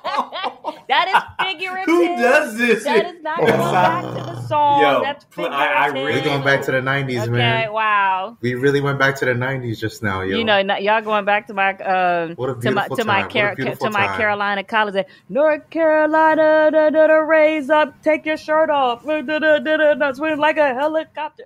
[0.89, 1.07] That
[1.39, 1.86] is figurative.
[1.93, 2.83] Who does this?
[2.83, 4.81] That is not going back to the song.
[4.81, 7.71] Yo, That's pl- I- I really- We're going back to the '90s, Okay, man.
[7.73, 8.38] wow.
[8.41, 10.38] We really went back to the '90s just now, yo.
[10.38, 13.03] You know, n- y'all going back to my um What a to my beautiful to
[13.05, 13.23] my time.
[13.23, 14.17] What Car- beautiful to my.
[14.17, 15.05] Carolina college.
[15.29, 19.93] North Carolina, da, da, da, raise up, take your shirt off, da, da, da, da,
[19.95, 21.45] da, swing like a helicopter.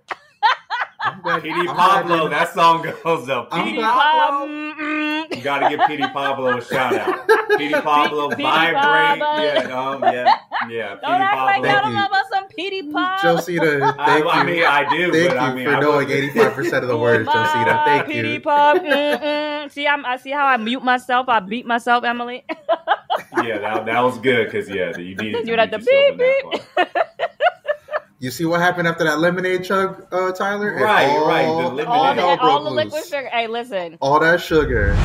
[0.99, 3.49] I'm glad- Petey Pablo, that song goes up.
[3.51, 4.47] I'm Petey Pablo.
[5.35, 7.27] You gotta give Petey Pablo a shout out.
[7.57, 9.19] Petey Pablo, Petey vibrate.
[9.19, 10.35] Yeah, um, yeah,
[10.69, 10.87] yeah.
[10.89, 11.69] Don't Petey act like Pablo.
[11.69, 11.97] y'all Thank don't you.
[11.99, 13.21] know about some Petey Pop.
[13.21, 14.45] Josina, I, thank I you.
[14.47, 16.97] mean, I do, thank but you I mean, for I knowing wasn't- 85% of the
[16.97, 17.81] words, Josina.
[17.85, 18.41] Thank Petey you.
[18.41, 18.77] Pop.
[18.81, 19.71] mm-mm.
[19.71, 21.29] See, I'm, I see how I mute myself.
[21.29, 22.43] I beat myself, Emily.
[23.43, 26.17] Yeah, that, that was good because yeah, you needed to You'd have beat to yourself
[26.17, 26.97] beep, in that part.
[28.19, 30.75] You see what happened after that lemonade chug, uh, Tyler?
[30.75, 31.85] It Right, all- right, the lemonade.
[31.87, 33.29] all, all that, all the liquid sugar.
[33.31, 33.97] Hey, listen.
[34.01, 34.95] All that sugar.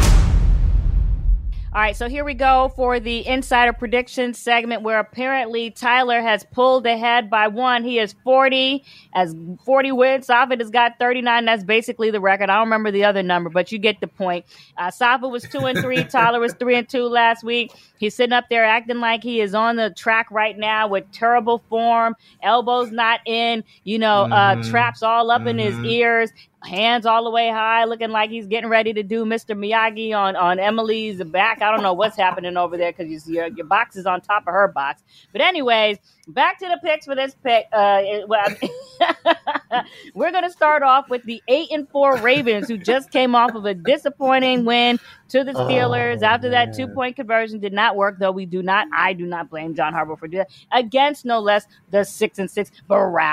[1.74, 6.44] All right, so here we go for the insider prediction segment where apparently Tyler has
[6.52, 7.82] pulled ahead by one.
[7.82, 10.26] He is 40 as 40 wins.
[10.26, 11.46] Safid has got 39.
[11.46, 12.50] That's basically the record.
[12.50, 14.44] I don't remember the other number, but you get the point.
[14.76, 16.04] Uh, Safid was two and three.
[16.11, 17.72] Tyler was three and two last week.
[17.96, 21.64] He's sitting up there acting like he is on the track right now with terrible
[21.70, 24.68] form, elbows not in, you know, uh, Mhm.
[24.68, 25.87] traps all up in his Mhm.
[25.87, 26.32] ears
[26.64, 29.57] hands all the way high, looking like he's getting ready to do Mr.
[29.57, 31.62] Miyagi on on Emily's back.
[31.62, 34.46] I don't know what's happening over there because you your your box is on top
[34.46, 35.03] of her box.
[35.33, 37.66] But anyways, back to the picks for this pick.
[37.72, 38.46] Uh, it- well,
[40.14, 43.64] we're gonna start off with the eight and four Ravens, who just came off of
[43.64, 44.98] a disappointing win
[45.29, 48.18] to the Steelers Oh, after that two point conversion did not work.
[48.18, 51.40] Though we do not, I do not blame John Harbaugh for doing that against no
[51.40, 53.31] less the six and six Browns,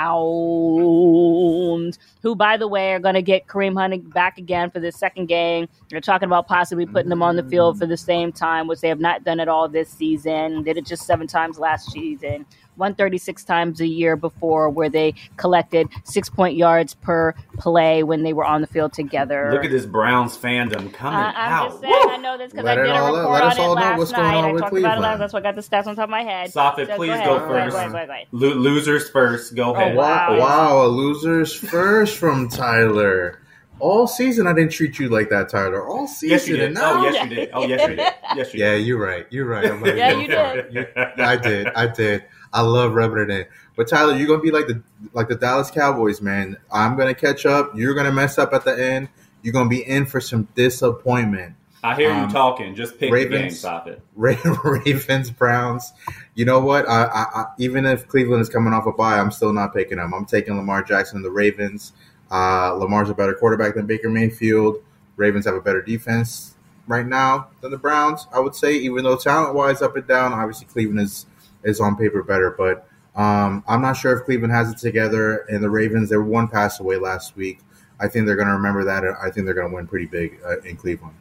[2.22, 5.26] who by the way are going to get Kareem Hunt back again for the second
[5.26, 5.68] game.
[5.90, 8.88] They're talking about possibly putting them on the field for the same time, which they
[8.88, 10.62] have not done at all this season.
[10.62, 12.46] Did it just seven times last season.
[12.76, 18.32] 136 times a year before, where they collected six point yards per play when they
[18.32, 19.50] were on the field together.
[19.52, 21.68] Look at this Browns fandom coming I, I'm out.
[21.70, 22.10] just saying, Woo!
[22.10, 23.74] I know this because I Let did it a report Let on us all it
[23.76, 24.34] know last what's going night.
[24.36, 24.82] on I with talked about it.
[24.82, 25.02] Cleveland.
[25.02, 26.50] last- That's why I got the stats on top of my head.
[26.52, 27.26] Safid, So please ahead.
[27.26, 27.76] go Go first.
[27.76, 28.26] ahead, go ahead, go ahead.
[28.32, 29.54] Lo- losers first.
[29.54, 29.94] Go oh, ahead.
[29.94, 30.38] Oh, wow.
[30.38, 30.38] Wow,
[30.78, 33.40] wow, a loser's first from Tyler.
[33.78, 35.86] All season, I didn't treat you like that, Tyler.
[35.88, 36.68] All season, Yes, you did.
[36.68, 37.50] and oh, now- Oh, yes, you did.
[37.54, 37.98] Oh, yes, you did.
[38.36, 38.64] Yes, you did.
[38.64, 39.26] yeah, you're right.
[39.30, 39.64] You're right.
[39.66, 40.76] I'm letting Yeah, go you for did.
[40.76, 41.20] it.
[41.20, 41.66] I did.
[41.68, 42.24] I did.
[42.52, 43.46] I love rubbing it in.
[43.76, 44.82] But Tyler, you're gonna be like the
[45.12, 46.56] like the Dallas Cowboys, man.
[46.72, 47.72] I'm gonna catch up.
[47.76, 49.08] You're gonna mess up at the end.
[49.42, 51.54] You're gonna be in for some disappointment.
[51.82, 52.74] I hear Um, you talking.
[52.74, 54.00] Just pick Ravens- the game, Safid.
[54.14, 55.92] Ra- Ravens, Browns.
[56.34, 56.86] You know what?
[56.88, 59.96] I, I, I even if Cleveland is coming off a bye, I'm still not picking
[59.96, 60.12] them.
[60.12, 61.92] I'm taking Lamar Jackson and the Ravens.
[62.30, 64.82] Uh, Lamar's a better quarterback than Baker Mayfield.
[65.16, 66.54] Ravens have a better defense
[66.86, 68.26] right now than the Browns.
[68.32, 71.26] I would say, even though talent wise, up and down, obviously Cleveland is
[71.64, 72.54] is on paper better.
[72.56, 75.38] But um, I'm not sure if Cleveland has it together.
[75.48, 77.60] And the Ravens, they were one pass away last week.
[78.00, 79.04] I think they're going to remember that.
[79.04, 81.14] I think they're going to win pretty big uh, in Cleveland.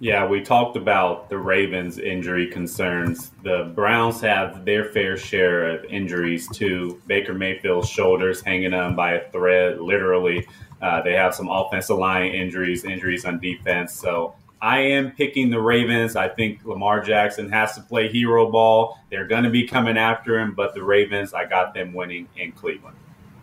[0.00, 3.30] Yeah, we talked about the Ravens' injury concerns.
[3.42, 7.00] The Browns have their fair share of injuries too.
[7.06, 10.46] Baker Mayfield's shoulders hanging on by a thread, literally.
[10.82, 13.94] Uh, they have some offensive line injuries, injuries on defense.
[13.94, 16.16] So I am picking the Ravens.
[16.16, 18.98] I think Lamar Jackson has to play hero ball.
[19.10, 22.52] They're going to be coming after him, but the Ravens, I got them winning in
[22.52, 22.96] Cleveland.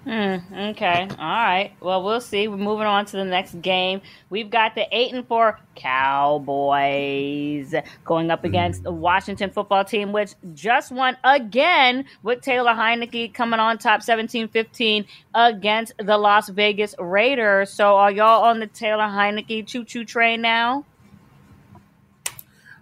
[0.03, 1.07] Hmm, okay.
[1.11, 1.74] All right.
[1.80, 2.47] Well, we'll see.
[2.47, 4.01] We're moving on to the next game.
[4.32, 10.34] We've got the eight and four Cowboys going up against the Washington football team, which
[10.55, 15.05] just won again with Taylor Heinicke coming on top 17-15
[15.36, 17.69] against the Las Vegas Raiders.
[17.69, 20.84] So are y'all on the Taylor Heinicke choo-choo train now?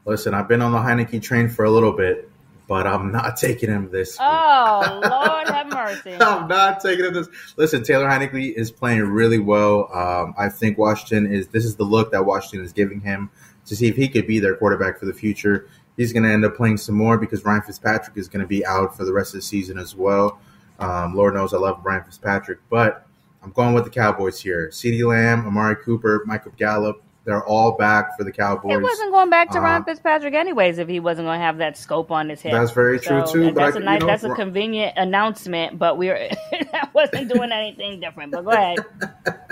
[0.05, 2.29] Listen, I've been on the Heineken train for a little bit,
[2.67, 4.17] but I'm not taking him this.
[4.19, 6.15] Oh, Lord have mercy.
[6.19, 7.27] I'm not taking him this.
[7.57, 9.89] Listen, Taylor Heinicke is playing really well.
[9.93, 11.47] Um, I think Washington is.
[11.47, 13.29] This is the look that Washington is giving him
[13.65, 15.67] to see if he could be their quarterback for the future.
[15.97, 18.65] He's going to end up playing some more because Ryan Fitzpatrick is going to be
[18.65, 20.39] out for the rest of the season as well.
[20.79, 23.05] Um, Lord knows I love Ryan Fitzpatrick, but
[23.43, 24.69] I'm going with the Cowboys here.
[24.69, 27.03] CeeDee Lamb, Amari Cooper, Michael Gallup.
[27.25, 28.73] They're all back for the Cowboys.
[28.73, 31.57] It wasn't going back to Ryan Uh, Fitzpatrick anyways if he wasn't going to have
[31.57, 32.53] that scope on his head.
[32.53, 33.51] That's very true So too.
[33.51, 36.29] that's I, a nice, you know, that's a convenient announcement, but we're
[36.71, 38.31] that wasn't doing anything different.
[38.31, 38.79] But go ahead.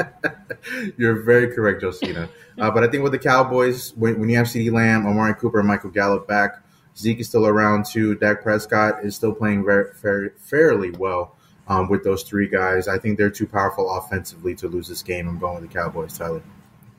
[0.98, 2.30] You're very correct, Josina.
[2.60, 5.60] Uh, but I think with the Cowboys, when, when you have CeeDee Lamb, Amari Cooper,
[5.60, 6.64] and Michael Gallup back,
[6.98, 8.16] Zeke is still around too.
[8.16, 11.36] Dak Prescott is still playing very, very fairly well
[11.68, 12.88] um, with those three guys.
[12.88, 15.28] I think they're too powerful offensively to lose this game.
[15.28, 16.42] I'm going with the Cowboys, Tyler.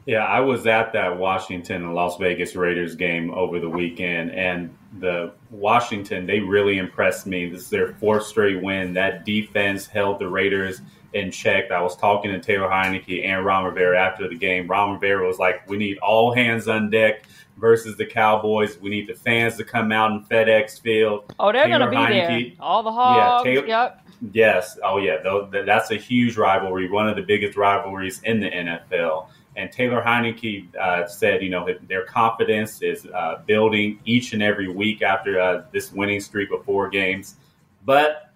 [0.09, 4.75] Yeah, I was at that Washington and Las Vegas Raiders game over the weekend, and
[5.01, 7.51] the Washington they really impressed me.
[7.51, 8.95] This is their fourth straight win.
[8.95, 10.81] That defense held the Raiders
[11.13, 11.71] in check.
[11.71, 14.67] I was talking to Taylor Heinicke and Ron Rivera after the game.
[14.67, 17.27] Ron Rivera was like, "We need all hands on deck
[17.59, 18.81] versus the Cowboys.
[18.81, 21.97] We need the fans to come out in FedEx Field." Oh, they're going to be
[21.97, 22.57] Heinicke.
[22.57, 22.57] there.
[22.61, 23.45] All the hogs.
[23.45, 24.01] Taylor- yep.
[24.33, 24.79] Yes.
[24.83, 25.19] Oh, yeah.
[25.53, 29.29] That's a huge rivalry, one of the biggest rivalries in the NFL.
[29.59, 34.69] And Taylor Heinicke uh, said, you know, their confidence is uh, building each and every
[34.69, 37.35] week after uh, this winning streak of four games.
[37.85, 38.33] But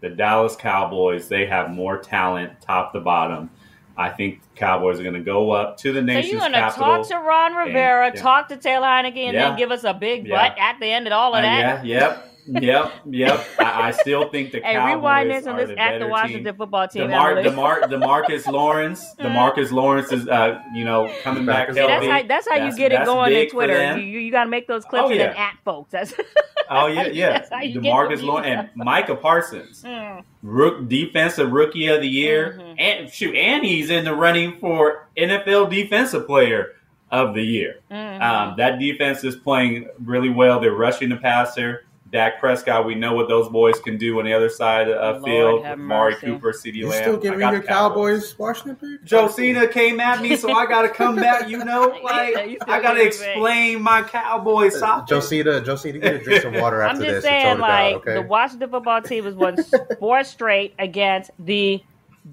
[0.00, 3.48] the Dallas Cowboys, they have more talent top to bottom.
[3.96, 6.52] I think the Cowboys are going to go up to the So nation's you're going
[6.52, 8.20] to talk to Ron Rivera, and- yeah.
[8.22, 9.48] talk to Taylor Heinicke, and Yeah.
[9.48, 10.36] then give us a big Yeah.
[10.48, 11.84] butt at the end of all of Uh, that?
[11.84, 12.29] yeah, yep,
[12.60, 13.46] yep, yep.
[13.58, 16.06] I, I still think the Hey, Cowboys rewind this are let's the at better the
[16.08, 16.54] Washington team.
[16.56, 17.02] football team.
[17.08, 17.42] Demar, Emily.
[17.44, 22.22] Demar, Demarcus Lawrence, Demarcus Lawrence is, uh, you know, coming back See, See, that's how
[22.26, 23.96] that's how you get it going big on Twitter.
[23.98, 25.92] You, you, you got to make those clips Oh, and then at folks.
[25.92, 26.14] That's
[26.72, 27.30] Oh yeah, yeah.
[27.32, 28.68] That's how Demarcus Lawrence and.
[28.76, 30.22] Micah Parsons, Mm.
[30.42, 32.74] rook defensive rookie of the year, Mhm.
[32.78, 36.74] and shoot, and he's in the running for NFL defensive player
[37.10, 37.80] of the year.
[37.90, 38.22] Mhm.
[38.22, 40.60] Um, that defense is playing really well.
[40.60, 41.84] They're rushing the passer.
[42.12, 45.22] Dak Prescott, we know what those boys can do on the other side of Lord
[45.22, 45.64] the field.
[45.64, 46.26] have Mari mercy.
[46.26, 47.02] Cooper, CeeDee You Lamb.
[47.02, 48.32] still giving your Cowboys.
[48.34, 49.04] Cowboys Washington pick?
[49.04, 51.48] Josina came at me, so I got to come back.
[51.48, 54.76] You know, like still- you still I got to giving explain my Cowboys.
[54.78, 55.06] soccer.
[55.06, 57.24] Josina, Josina, you need to drink some water I'm after just this.
[57.24, 58.14] saying, and tone it like down, okay?
[58.14, 59.56] the Washington football team has won
[60.00, 61.80] four straight against the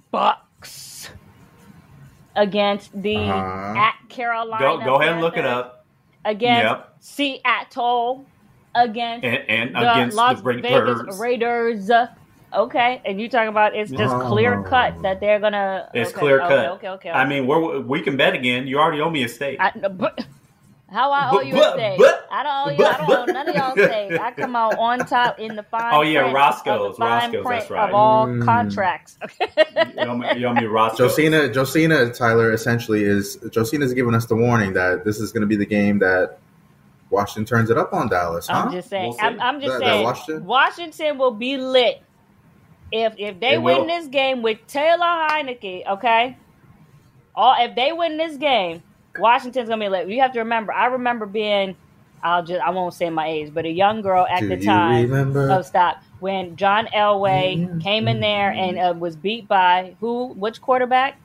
[0.10, 1.10] Bucks.
[2.36, 3.78] against the Uh-huh.
[3.80, 4.64] at Carolina.
[4.64, 5.86] Go go ahead and look it Panthers, up.
[6.26, 6.94] Against Yep.
[7.00, 8.26] Seattle.
[8.84, 11.02] Against And, and the against Las the Raiders.
[11.02, 11.92] Vegas Raiders.
[12.54, 15.90] Okay, and you talk about it's just clear cut that they're gonna.
[15.94, 16.66] It's okay, clear okay, cut.
[16.78, 17.10] Okay, okay.
[17.10, 18.68] I mean, we're, we can bet again.
[18.68, 19.58] You already owe me a stake.
[19.60, 20.26] I, but,
[20.90, 21.98] how I owe you but- a stake?
[22.00, 22.78] but- I don't owe you.
[22.78, 24.20] but- I don't owe none of y'all steak.
[24.20, 25.94] I come out on top in the fine.
[25.94, 27.90] Oh, yeah, print Roscoe's, of the fine Roscoe's, print that's right.
[27.90, 28.46] Of all Mm.
[28.46, 29.18] contracts.
[29.40, 29.48] you,
[29.98, 31.08] owe me, you owe me Roscoe.
[31.10, 35.48] Josina, Josina, Tyler, essentially is Josina's giving us the warning that this is going to
[35.48, 36.40] be the game that
[37.10, 38.48] Washington turns it up on Dallas.
[38.48, 38.64] Huh?
[38.66, 39.12] I'm just saying.
[39.12, 39.20] We'll.
[39.22, 40.04] I'm, I'm just That- that saying.
[40.04, 40.46] Washington?
[40.46, 42.02] Washington will be lit
[42.92, 43.86] if if they It win will.
[43.88, 45.88] this game with Taylor Heinicke.
[45.88, 46.38] Okay,
[47.36, 48.82] all if they win this game,
[49.20, 50.08] Washington's gonna be lit.
[50.10, 50.74] You have to remember.
[50.74, 51.76] I remember being.
[52.24, 52.62] I'll just.
[52.62, 55.04] I won't say my age, but a young girl at Do the you time.
[55.04, 55.52] remember?
[55.52, 56.02] Oh, stop!
[56.20, 57.80] When John Elway Yeah.
[57.84, 60.30] came in there and uh, was beat by who?
[60.34, 61.20] Which quarterback?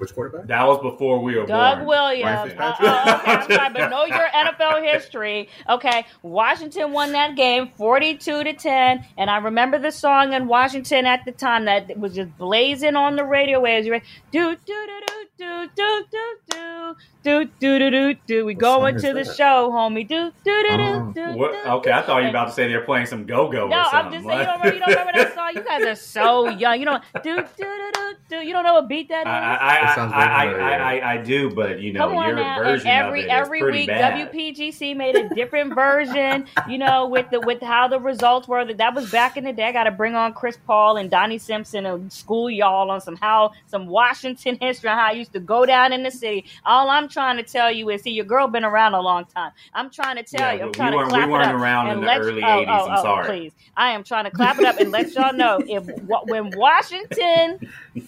[0.00, 0.46] Which quarterback?
[0.46, 1.88] That was before we were Doug born.
[1.88, 2.54] Williams.
[2.54, 2.58] Right.
[2.58, 5.50] Uh, okay, I'm sorry, but know your NFL history.
[5.68, 11.04] Okay, Washington won that game 42 to 10, and I remember the song in Washington
[11.04, 13.84] at the time that was just blazing on the radio waves.
[13.84, 14.06] You ready?
[14.32, 18.44] Do do do do do do do do do do do do.
[18.44, 19.36] We What going to the that?
[19.36, 20.06] show, homie.
[20.06, 21.12] Do do do Oh.
[21.14, 21.38] do do.
[21.38, 23.68] What, do, okay, I thought you were about to say they were playing some go-go
[23.68, 23.76] No.
[23.90, 25.50] I'm just saying you don't, remember, you don't remember that song.
[25.54, 26.78] You guys are so young.
[26.78, 28.36] You don't do do do do do.
[28.36, 29.26] You don't know what beat that is.
[29.26, 30.96] I, I, I, I, I.
[31.00, 33.30] I, I do, but you know, Come on your now, and version every of it
[33.30, 34.32] every is pretty week bad.
[34.32, 36.46] WPGC made a different version.
[36.68, 38.64] You know, with the with how the results were.
[38.64, 39.64] That that was back in the day.
[39.64, 43.16] I got to bring on Chris Paul and Donnie Simpson and school y'all on some
[43.16, 46.44] how some Washington history on how I used to go down in the city.
[46.64, 49.52] All I'm trying to tell you is, see, your girl been around a long time.
[49.74, 50.62] I'm trying to tell Yeah, you.
[50.66, 52.66] I'm trying we to clap we weren't it up around in the early oh, 80s,
[52.68, 53.26] Oh, I'm oh, sorry.
[53.26, 55.86] Please, I am trying to clap it up and let y'all know if
[56.26, 57.58] when Washington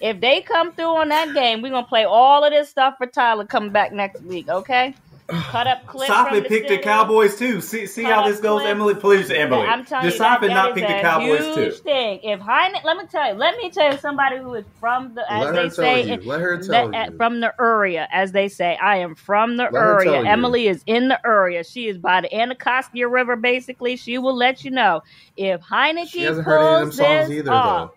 [0.01, 3.07] if they come through on that game, we're gonna play all of this stuff for
[3.07, 4.49] Tyler coming back next week.
[4.49, 4.95] Okay?
[5.33, 6.07] Cut up clips.
[6.12, 6.78] Stop from it, the pick the.
[6.78, 7.61] Cowboys too.
[7.61, 8.70] See see how this goes, clips.
[8.70, 8.95] Emily.
[8.95, 9.66] Please, Emily.
[9.66, 11.83] I'm telling Just you, that, stop and that not pick the Cowboys huge too.
[11.83, 12.20] thing.
[12.22, 15.30] If Heine, let me tell you, let me tell you, somebody who is from the,
[15.33, 16.20] as Let they say, you.
[16.28, 17.16] Let her that- tell at- you.
[17.16, 18.76] from the area, as they say.
[18.83, 20.22] I am from the Let her tell area.
[20.24, 20.28] you.
[20.28, 21.64] Emily is in the area.
[21.64, 23.97] She is by the Anacostia River, basically.
[23.97, 25.03] She will let you know
[25.37, 27.91] if Heinicke She hasn't heard any of them pulls songs this either, off.
[27.91, 27.95] though.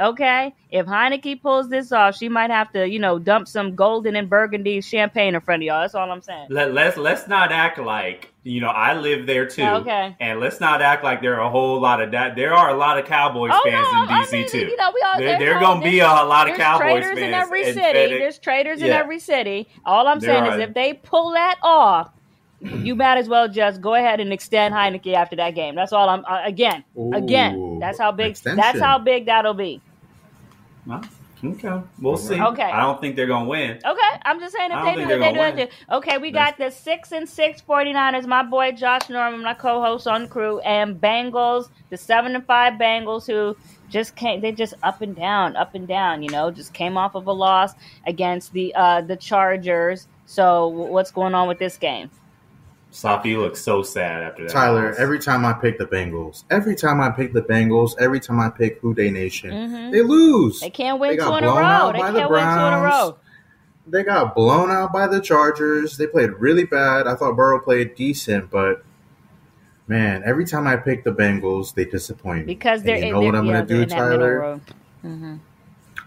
[0.00, 4.16] Okay, if Heinicke pulls this off, she might have to, you know, dump some golden
[4.16, 5.80] and burgundy champagne in front of y'all.
[5.82, 6.46] That's all I'm saying.
[6.48, 9.62] Let, let's let's not act like you know I live there too.
[9.62, 10.16] Okay.
[10.18, 12.34] And let's not act like there are a whole lot of that.
[12.36, 14.58] There are a lot of Cowboys Oh fans no, in I DC mean, too.
[14.60, 16.66] you know, we all there there's there all- gonna be a there's- lot of there's
[16.66, 17.80] Cowboys traders fans in every city.
[17.80, 18.18] FedEx.
[18.18, 19.68] There's traders in every city.
[19.84, 20.54] All I'm There saying are.
[20.60, 22.10] is if they pull that off,
[22.62, 25.74] you might as well just go ahead and extend Heinicke after that game.
[25.74, 26.24] That's all I'm.
[26.26, 26.84] Uh, again,
[27.14, 28.30] again, that's how big.
[28.32, 28.56] extension.
[28.58, 29.80] That's how big that'll be.
[30.90, 31.04] Well,
[31.44, 32.40] okay, we'll see.
[32.40, 32.62] Okay.
[32.62, 33.78] I don't think they're gonna win.
[33.84, 35.94] Okay, I'm just saying if they don't do they do gonna it too.
[35.96, 40.22] Okay, we got the six and six 49ers, my boy Josh Norman, my co-host on
[40.22, 43.56] the crew, and Bengals, the seven and five Bengals who
[43.88, 47.14] just came they just up and down, up and down, you know, just came off
[47.14, 47.72] of a loss
[48.06, 50.08] against the uh the Chargers.
[50.26, 52.10] So what's going on with this game?
[52.92, 54.50] Safi looks so sad after that.
[54.52, 54.98] Tyler, loss.
[54.98, 58.50] every time I pick the Bengals, every time I pick the Bengals, every time I
[58.50, 59.92] pick Who Dey Nation, Mhm.
[59.92, 60.58] they lose.
[60.60, 61.90] They can't win They two in a row.
[61.92, 63.16] They can't the win two in a row.
[63.86, 65.96] They got blown out by the Chargers.
[65.96, 67.06] They played really bad.
[67.06, 68.82] I thought Burrow played decent, but
[69.86, 72.54] man, every time I pick the Bengals, they disappoint me.
[72.54, 74.38] Because they're you in know what they're- I'm going to they're do, middle Tyler?
[74.40, 74.60] row.
[75.04, 75.38] Mhm.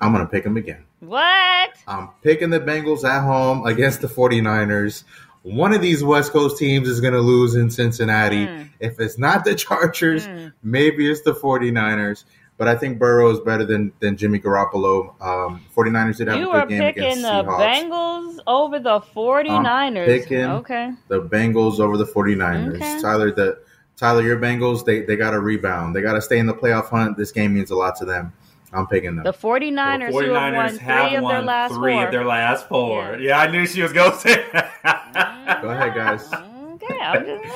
[0.01, 0.84] I'm going to pick them again.
[0.99, 1.69] What?
[1.88, 5.03] I'm picking the Bengals at home against the 49ers.
[5.44, 8.48] One of these West Coast teams is going to lose in Cincinnati.
[8.48, 8.70] Mm.
[8.80, 10.54] If it's not the Chargers, Mm.
[10.64, 12.24] maybe it's the 49ers.
[12.56, 15.20] But I think Burrow is better than, than Jimmy Garoppolo.
[15.22, 17.60] Um, 49ers did have You a good game picking against the Seahawks.
[17.89, 20.06] Bengals over the 49ers.
[20.06, 20.91] picking- okay.
[21.08, 22.76] the Bengals over the 49ers.
[22.76, 23.02] Okay.
[23.02, 23.58] Tyler, the
[23.98, 25.96] Tyler, your Bengals, they, they got to rebound.
[25.96, 27.18] They got to stay in the playoff hunt.
[27.18, 28.34] This game means a lot to them.
[28.72, 29.24] I'm picking them.
[29.24, 32.06] The 49ers, Well, who have won three of their won last three four.
[32.06, 33.02] of their last four.
[33.20, 33.28] Yeah.
[33.28, 34.62] Yeah, I knew she was going to say that.
[34.84, 36.31] Go ahead, guys.
[36.34, 37.53] Okay, I'm just.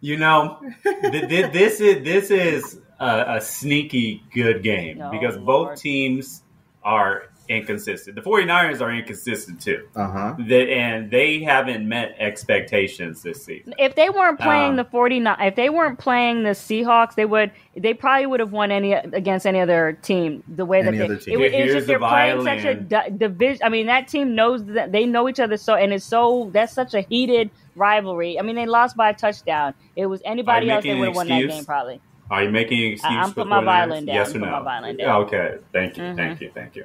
[0.00, 5.36] You know, th- th- this is this is a, a sneaky good game Oh, because
[5.36, 5.70] Lord.
[5.70, 6.42] both teams
[6.84, 8.14] are inconsistent.
[8.14, 9.88] The 49ers are inconsistent too.
[9.96, 10.34] Uh huh.
[10.48, 13.74] That and they haven't met expectations this season.
[13.78, 17.50] If they weren't playing Um, the 49 if they weren't playing the Seahawks, they would
[17.76, 21.04] they probably would have won any against any other team the way that Any they
[21.04, 21.40] other team.
[21.40, 23.62] it, it's just the they're playing such a di- division.
[23.64, 26.72] I mean, that team knows that they know each other so and it's so that's
[26.72, 28.38] such a heated rivalry.
[28.38, 29.74] I mean, they lost by a touchdown.
[29.96, 32.00] It was anybody else they would have won that game probably.
[32.30, 34.14] Are you making an excuse I'm for putting my violin down.
[34.16, 34.52] Yes I'm or no?
[34.52, 35.22] my violin down.
[35.22, 36.16] Okay, thank you, Mhm.
[36.16, 36.84] thank you, thank you.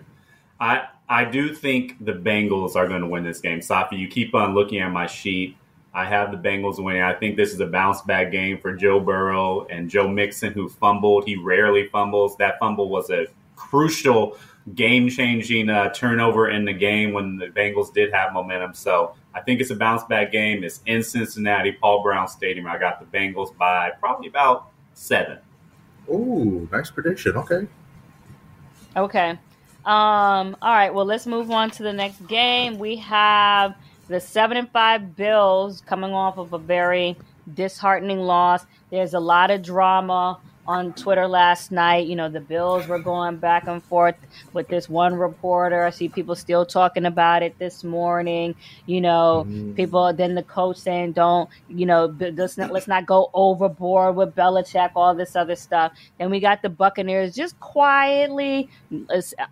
[0.63, 3.59] I I do think the Bengals are going to win this game.
[3.59, 5.57] Safi, you keep on looking at my sheet.
[5.93, 7.01] I have the Bengals winning.
[7.01, 10.69] I think this is a bounce back game for Joe Burrow and Joe Mixon, who
[10.69, 11.25] fumbled.
[11.25, 12.37] He rarely fumbles.
[12.37, 14.37] That fumble was a crucial,
[14.73, 18.73] game changing uh, turnover in the game when the Bengals did have momentum.
[18.73, 20.63] So I think it's a bounce back game.
[20.63, 22.65] It's in Cincinnati, Paul Brown Stadium.
[22.67, 25.39] I got the Bengals by probably about seven.
[26.09, 27.35] Ooh, nice prediction.
[27.35, 27.67] Okay.
[28.95, 29.37] Okay.
[29.85, 30.93] Um, all right.
[30.93, 32.79] Well, let's move on to the next game.
[32.79, 33.75] We have
[34.07, 37.17] the seven and five Bills coming off of a very
[37.53, 38.65] disheartening loss.
[38.89, 42.07] There's a lot of drama on Twitter last night.
[42.07, 44.15] You know, the Bills were going back and forth
[44.53, 45.83] with this one reporter.
[45.83, 48.55] I see people still talking about it this morning.
[48.85, 49.75] You know, mm.
[49.75, 54.35] people, then the coach saying, don't, you know, let's not, let's not go overboard with
[54.35, 55.93] Belichick, all this other stuff.
[56.17, 58.69] Then we got the Buccaneers just quietly,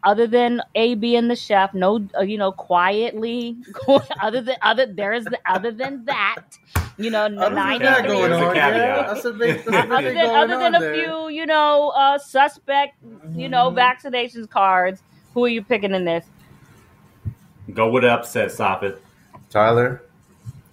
[0.03, 3.57] other than AB and the chef, no, uh, you know, quietly,
[4.21, 6.57] other than, other, there's the, other than that,
[7.03, 7.79] you know, nine.
[7.79, 9.13] Going on, yeah.
[9.13, 12.17] That's a big, that's a other than, other than a few few, you know, uh,
[12.17, 12.97] suspect,
[13.33, 13.77] you know, mm-hmm.
[13.77, 15.01] vaccinations cards.
[15.33, 16.25] Who are you picking in this?
[17.73, 18.51] Go with the upset,
[18.83, 19.01] it.
[19.49, 20.03] Tyler,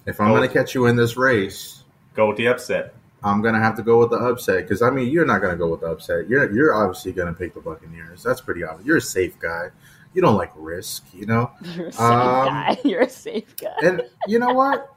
[0.06, 2.94] if I'm going to catch you in this race, go with the upset.
[3.22, 5.66] I'm gonna have to go with the upset because I mean you're not gonna go
[5.68, 6.28] with the upset.
[6.28, 8.22] You're you're obviously gonna pick the Buccaneers.
[8.22, 8.86] That's pretty obvious.
[8.86, 9.70] You're a safe guy.
[10.14, 11.50] You don't like risk, you know.
[11.74, 12.78] You're a safe um, guy.
[12.84, 13.74] You're a safe guy.
[13.82, 14.88] And you know what?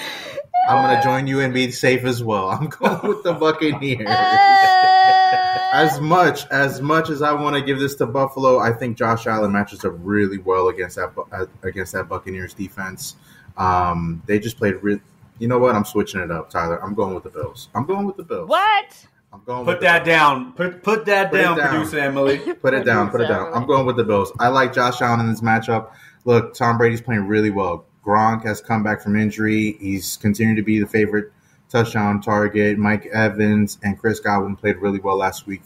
[0.68, 2.50] I'm gonna join you and be safe as well.
[2.50, 4.06] I'm going with the Buccaneers.
[5.72, 9.26] as much as much as I want to give this to Buffalo, I think Josh
[9.26, 13.16] Allen matches up really well against that uh, against that Buccaneers defense.
[13.56, 15.00] Um, they just played real.
[15.38, 15.74] You know what?
[15.74, 16.82] I'm switching it up, Tyler.
[16.82, 17.68] I'm going with the Bills.
[17.74, 18.48] I'm going with the Bills.
[18.48, 19.06] What?
[19.32, 19.64] I'm going.
[19.66, 20.52] Put that down.
[20.52, 22.38] Put put that put down, down, producer Emily.
[22.54, 23.10] Put it down.
[23.10, 23.52] Put it down.
[23.52, 24.32] I'm going with the Bills.
[24.38, 25.92] I like Josh Allen in this matchup.
[26.24, 27.84] Look, Tom Brady's playing really well.
[28.06, 29.76] Gronk has come back from injury.
[29.80, 31.32] He's continued to be the favorite
[31.68, 32.78] touchdown target.
[32.78, 35.62] Mike Evans and Chris Godwin played really well last week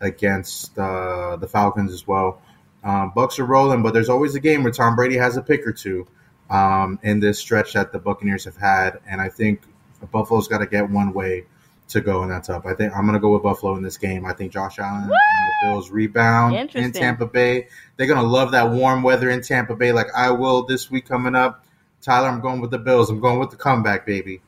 [0.00, 2.40] against uh, the Falcons as well.
[2.82, 5.66] Um, Bucks are rolling, but there's always a game where Tom Brady has a pick
[5.66, 6.06] or two
[6.50, 9.62] um, in this stretch that the Buccaneers have had, and I think
[10.10, 11.44] Buffalo's got to get one way
[11.88, 12.66] to go, and that's up.
[12.66, 14.24] I think I'm going to go with Buffalo in this game.
[14.24, 15.14] I think Josh Allen Woo!
[15.14, 17.68] and the Bills rebound in Tampa Bay.
[17.96, 21.06] They're going to love that warm weather in Tampa Bay, like I will this week
[21.06, 21.64] coming up.
[22.02, 23.08] Tyler, I'm going with the Bills.
[23.10, 24.42] I'm going with the comeback, baby.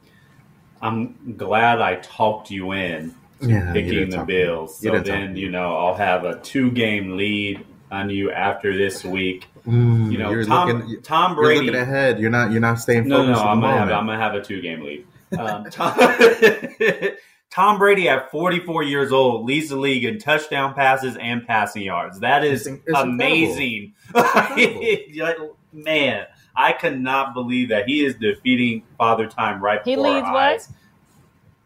[0.82, 4.78] I'm glad I talked you in yeah, picking the Bills.
[4.78, 9.46] So then, you know, I'll have a two game lead on you after this week.
[9.66, 11.66] Mm, you know, Tom, looking, Tom Brady.
[11.66, 12.18] You're looking ahead.
[12.20, 12.52] You're not.
[12.52, 13.28] You're not staying focused.
[13.28, 13.48] No, no.
[13.48, 15.06] I'm gonna, have, I'm gonna have a two game lead.
[15.38, 15.96] Um, Tom,
[17.50, 22.20] Tom, Brady at 44 years old leads the league in touchdown passes and passing yards.
[22.20, 23.94] That is it's, it's amazing.
[25.72, 26.26] Man,
[26.56, 30.68] I cannot believe that he is defeating Father Time right he before leads our eyes.
[30.68, 30.76] What?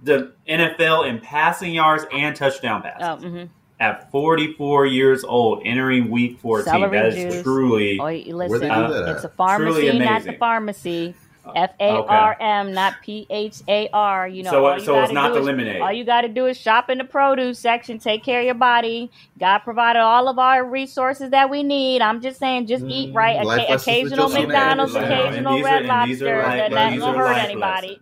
[0.05, 3.25] The NFL in passing yards and touchdown passes.
[3.25, 3.45] Oh, mm-hmm.
[3.81, 7.43] At 44 years old, entering week 14, Celery that is juice.
[7.45, 8.01] truly.
[8.01, 11.15] Oh, listen, uh, it's a pharmacy, not the pharmacy.
[11.55, 14.29] F A R M, not P H A R.
[14.29, 15.81] You know, so, you so it's not the lemonade.
[15.81, 18.55] All you got to do is shop in the produce section, take care of your
[18.55, 19.11] body.
[19.39, 22.03] God provided all of our resources that we need.
[22.03, 23.39] I'm just saying, just mm, eat right.
[23.41, 26.43] Oca- occasional McDonald's, occasional Red Lobster.
[26.43, 28.01] That doesn't hurt anybody.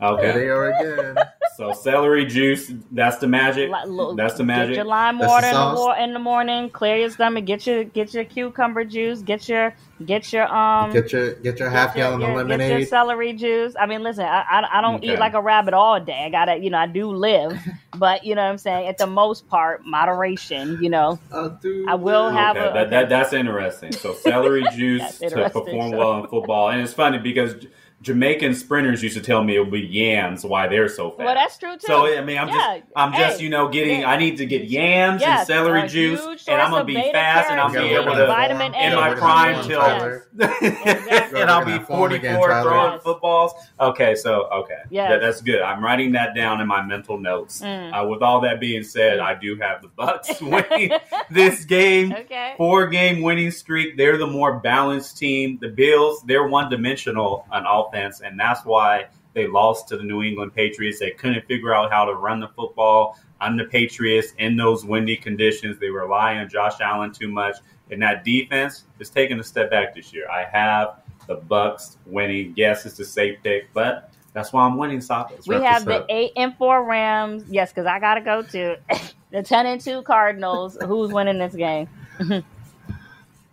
[0.00, 0.22] Okay.
[0.22, 1.16] There they are again.
[1.56, 3.70] So celery juice, that's the magic.
[4.16, 4.70] That's the magic.
[4.70, 6.70] Get your lime water in the, in the morning.
[6.70, 7.44] Clear your stomach.
[7.44, 9.20] Get your get your cucumber juice.
[9.20, 9.74] Get your
[10.06, 10.92] get your um.
[10.92, 12.68] Get your get your half gallon your, of lemonade.
[12.70, 13.74] Get your celery juice.
[13.78, 15.12] I mean, listen, I I, I don't okay.
[15.12, 16.24] eat like a rabbit all day.
[16.24, 17.58] I gotta you know I do live,
[17.96, 18.88] but you know what I'm saying.
[18.88, 20.78] At the most part, moderation.
[20.82, 22.34] You know, I, do I will live.
[22.34, 22.72] have okay, a.
[22.72, 23.92] That, that, that's interesting.
[23.92, 25.98] So celery juice to perform so.
[25.98, 27.66] well in football, and it's funny because
[28.02, 31.24] Jamaican sprinters used to tell me it would be yams why they're so fast.
[31.24, 31.86] Well, that's true too.
[31.86, 32.78] So I mean, I'm yeah.
[32.78, 34.10] just I'm hey, just you know getting yeah.
[34.10, 37.60] I need to get yams yes, and celery juice, and I'm gonna be fast and
[37.60, 40.20] I'll be able to vitamin in my prime till and
[41.50, 43.52] I'll be 44 throwing footballs.
[43.78, 45.62] Okay, so okay, yeah, that, that's good.
[45.62, 47.60] I'm writing that down in my mental notes.
[47.60, 47.92] Mm.
[47.92, 50.90] Uh, with all that being said, I do have the Bucks winning
[51.30, 52.12] this game.
[52.12, 53.96] Okay, four game winning streak.
[53.96, 55.58] They're the more balanced team.
[55.60, 60.02] The Bills, they're one dimensional on offense offense, and that's why they lost to the
[60.02, 60.98] New England Patriots.
[60.98, 65.16] They couldn't figure out how to run the football on the Patriots in those windy
[65.16, 65.78] conditions.
[65.78, 67.56] They rely on Josh Allen too much,
[67.90, 70.28] and that defense is taking a step back this year.
[70.30, 72.54] I have the Bucks winning.
[72.56, 75.00] Yes, it's a safe pick, but that's why I'm winning.
[75.00, 77.44] Stop We have the eight and four Rams.
[77.48, 78.76] Yes, because I gotta go to
[79.30, 80.78] the ten and two Cardinals.
[80.84, 81.88] Who's winning this game?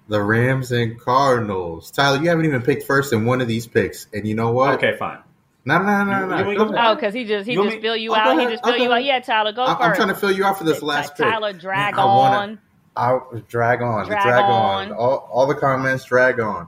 [0.09, 1.91] The Rams and Cardinals.
[1.91, 4.75] Tyler, you haven't even picked first in one of these picks, and you know what?
[4.75, 5.19] Okay, fine.
[5.65, 6.37] No, no, no, no, no.
[6.37, 6.91] you want me Go to go ahead.
[6.91, 8.39] Oh, because he just he You just fill you oh, I'll out.
[8.39, 9.03] He just oh, fill you out.
[9.03, 11.27] Yeah, Tyler, go I- 1st I'm trying to fill you out for this last pick.
[11.27, 12.59] Tyler, drag I wanna- on.
[12.95, 14.91] I drag on, Drag drag, on.
[14.91, 14.91] on.
[14.93, 16.67] All, all the comments drag on.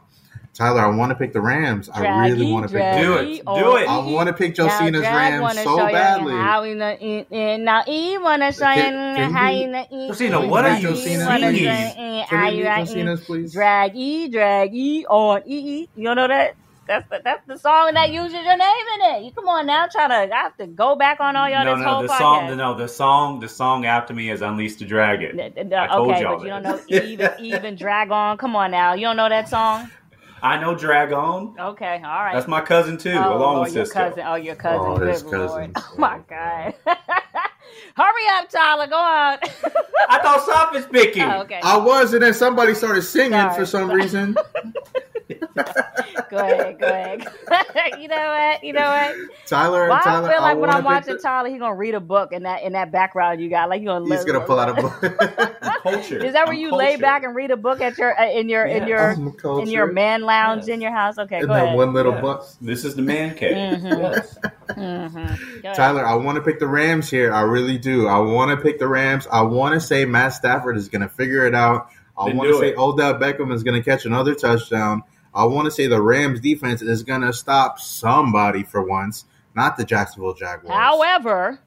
[0.54, 1.90] Tyler, I want to pick the Rams.
[1.90, 2.82] I really want to pick.
[2.82, 3.46] draggy, Do it.
[3.46, 3.88] Do it.
[3.88, 6.34] I want to pick Josina's Now, drag Rams wanna so show you badly.
[6.34, 9.68] How we not eat, and now he wanna show you Can- can how he- you
[9.68, 10.08] not eat.
[10.10, 11.26] Josina, what are now you he singing?
[11.26, 11.64] wanna singing?
[11.66, 12.86] say, Can how we you meet not eat.
[12.88, 13.54] Josina's, please?
[13.54, 15.90] Drag e, drag e on e e.
[15.96, 16.56] You don't know that?
[16.88, 19.24] That's the that's the song that uses your name in it.
[19.24, 21.76] You come on now, try to I have to go back on all y'all no,
[21.78, 22.18] this no, whole the podcast.
[22.18, 25.88] song, no, the song, the song after me is "Unleash the Dragon." N- n- I
[25.88, 28.38] told okay, y'all but you don't know even even drag on.
[28.38, 29.90] Come on now, you don't know that song?
[30.44, 31.54] I know Dragon.
[31.60, 32.34] Okay, all right.
[32.34, 33.94] That's my cousin too, oh, along Lord, with your Sisqo.
[33.94, 34.24] cousin.
[34.26, 34.80] Oh, your cousin.
[34.88, 35.72] Oh, his Good Lord.
[35.78, 36.74] Oh my oh, God.
[37.96, 38.88] Hurry up, Tyler.
[38.88, 39.38] Go on.
[40.10, 41.24] I thought Sop is picking.
[41.24, 41.60] oh, okay.
[41.64, 43.56] I was, and then somebody started singing Sorry.
[43.56, 44.36] for some reason.
[45.40, 46.80] Go ahead.
[46.80, 47.28] Go ahead.
[48.00, 48.64] you know what?
[48.64, 49.16] You know what?
[49.48, 52.00] Tyler, Well, Tyler, I feel like when I'm watching the- Tyler, he's gonna read a
[52.00, 53.70] book in that in that background you got.
[53.70, 54.06] Like you gonna.
[54.06, 55.62] he's li- gonna pull out a book.
[55.84, 56.24] Culture.
[56.24, 58.50] Is that where I'm you lay back and read a book at your uh, in
[58.50, 60.70] your in your in your man lounge Yes.
[60.76, 61.18] in your house?
[61.18, 61.78] Okay, In go that ahead.
[61.78, 62.22] one little Yes.
[62.22, 62.46] book.
[62.62, 63.56] This is the man cave.
[63.82, 64.00] Mhm.
[64.00, 64.38] Yes.
[64.70, 65.74] Mhm.
[65.74, 67.34] Tyler, I want to pick the Rams here.
[67.34, 68.08] I really do.
[68.08, 69.28] I want to pick the Rams.
[69.32, 71.90] I want to say Matt Stafford is going to figure it out.
[72.18, 72.78] I want to say it.
[72.78, 75.04] Odell Beckham is going to catch another touchdown.
[75.34, 79.26] I want to say the Rams defense is going to stop somebody for once,
[79.56, 80.76] not the Jacksonville Jaguars.
[80.78, 81.60] However,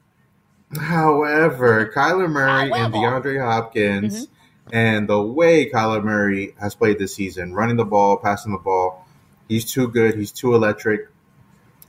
[0.79, 4.75] However, Kyler Murray and DeAndre Hopkins Mm-hmm.
[4.75, 9.07] and the way Kyler Murray has played this season, running the ball, passing the ball,
[9.47, 10.15] he's too good.
[10.15, 11.07] He's too electric.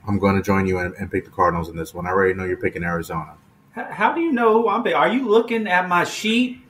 [0.06, 2.06] I'm going to join you and, and pick the Cardinals in this one.
[2.06, 3.34] I already know you're picking Arizona.
[3.72, 4.96] How do you know who I'm picking?
[4.98, 6.60] Are you looking at my sheet?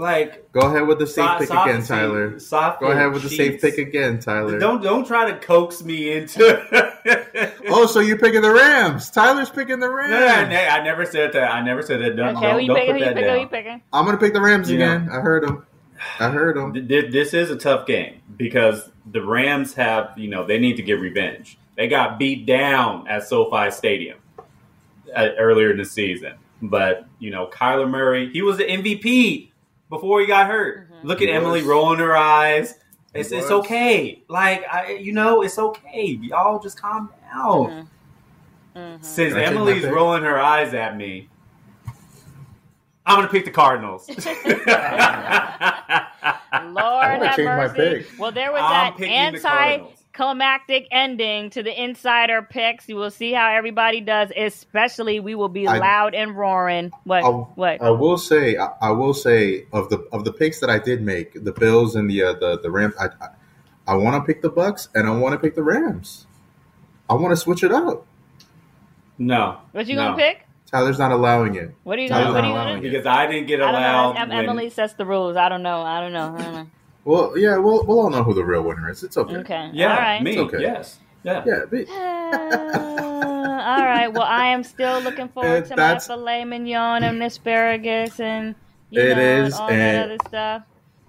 [0.00, 2.38] Like Go ahead with the safe so- pick soft- again, Tyler.
[2.40, 4.58] soft Go ahead with the safe pick again, Tyler.
[4.58, 6.90] Don't don't try to coax me into.
[7.72, 9.10] Oh, so you're picking the Rams.
[9.10, 10.10] Tyler's picking the Rams.
[10.10, 11.52] no, I, ne- I never said that.
[11.52, 12.16] I never said that.
[12.16, 12.94] Don't, okay, don't, don't picking?
[12.94, 13.24] put that picking?
[13.38, 13.48] Down.
[13.48, 13.82] picking?
[13.92, 14.96] I'm going to pick the Rams You know.
[14.96, 15.08] again.
[15.10, 15.66] I heard them.
[16.18, 16.72] I heard him.
[16.74, 20.76] Th- th- This is a tough game because the Rams have, you know, they need
[20.76, 21.58] to get revenge.
[21.76, 24.18] They got beat down at SoFi Stadium
[25.14, 29.49] uh, earlier in the season, but you know, Kyler Murray, he was the MVP
[29.90, 30.90] before he got hurt.
[30.90, 31.04] Mhm.
[31.04, 32.76] Look at He Emily rolling her eyes.
[33.12, 34.22] It's, it's okay.
[34.28, 36.18] Like I, you know, it's okay.
[36.22, 37.88] Y'all just calm down.
[38.74, 38.76] Mhm.
[38.76, 39.04] Mhm.
[39.04, 41.28] Since Can I take my Emily's rolling her eyes at me,
[43.04, 44.06] I'm gonna pick the Cardinals.
[44.08, 44.24] Lord
[46.54, 48.04] gonna have change my mercy.
[48.04, 48.18] pick.
[48.18, 49.40] Well, there was I'm that picking the
[50.20, 50.42] Cardinals.
[50.42, 52.88] anticlimactic ending to the insider picks.
[52.88, 54.30] You will see how everybody does.
[54.36, 56.90] Especially, we will be I- loud and roaring.
[57.04, 57.24] What?
[57.24, 57.80] I'll- what?
[57.82, 61.02] I will say, I, I will say of the of the picks that I did
[61.02, 62.94] make, the Bills and the uh, the the Rams.
[63.00, 63.28] I I,
[63.88, 66.26] I want to pick the Bucks and I want to pick the Rams.
[67.08, 68.06] I want to switch it up.
[69.18, 70.10] no, what you no.
[70.12, 70.46] gonna pick?
[70.70, 71.74] Tyler's not allowing it.
[71.82, 72.34] What are you Tyler's gonna?
[72.34, 72.86] What not are you allowing gonna?
[72.86, 72.90] it.
[72.92, 74.12] because I didn't get I don't allowed.
[74.14, 74.20] know.
[74.20, 75.36] Em- when- Emily sets the rules.
[75.36, 75.82] I don't know.
[75.82, 76.36] I don't know.
[76.38, 76.66] I don't know.
[77.10, 79.02] Well, yeah, we'll we'll all know who the real winner is.
[79.02, 79.36] It's okay.
[79.38, 79.70] Okay.
[79.72, 80.22] yeah, All right.
[80.22, 80.60] me, It's okay.
[80.62, 81.42] yes, yeah.
[81.44, 84.08] Yeah, be- Uh, all right.
[84.12, 88.54] Well, I am still looking forward Uh, to my filet mignon and asparagus and
[88.90, 90.62] you It know, is, and all and that other stuff.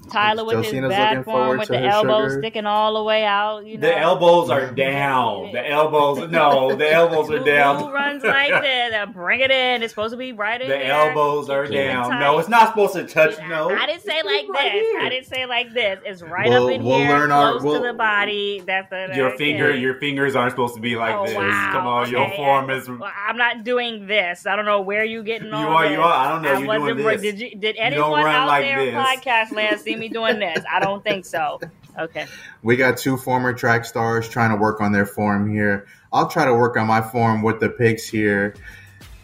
[0.10, 2.41] Tyler with his Josina's bad looking form with to the elbows sugar.
[2.41, 3.66] sticking all the way out.
[3.66, 5.52] You know, The elbows are down.
[5.52, 8.93] The elbows, no, the elbows are Who- Who runs like this?
[8.93, 9.84] Uh, bring it in.
[9.84, 10.91] It's supposed to be right in The here.
[10.91, 12.10] elbows are Keep down.
[12.10, 12.20] tight.
[12.20, 13.38] No, it's not supposed to touch.
[13.47, 14.72] No, I didn't say like this.
[14.72, 14.99] Here.
[15.02, 15.99] I didn't say like this.
[16.06, 18.64] It's right We'll- up in we'll here, learn our- close we'll- to the body.
[18.66, 19.38] That's the Your okay.
[19.38, 21.36] finger, your fingers aren't supposed to be like Oh, this.
[21.36, 21.70] wow.
[21.72, 22.89] Come on, your form is.
[22.89, 24.45] Well, I'm not doing this.
[24.45, 25.62] I don't know where you getting on.
[25.62, 25.91] You all are, this.
[25.95, 26.14] you are.
[26.14, 26.49] I don't know.
[26.54, 26.97] I You're wasn't.
[26.97, 27.22] doing this.
[27.22, 27.56] Did you?
[27.56, 30.64] Did anyone out like there podcast land see me doing this?
[30.72, 31.60] I don't think so.
[32.00, 32.26] Okay.
[32.64, 35.88] we got two former track stars trying to work on their form here.
[36.14, 38.56] I'll try to work on my form with the picks here.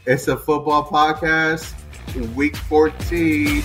[0.06, 1.74] It's a football podcast,
[2.36, 3.64] week 14.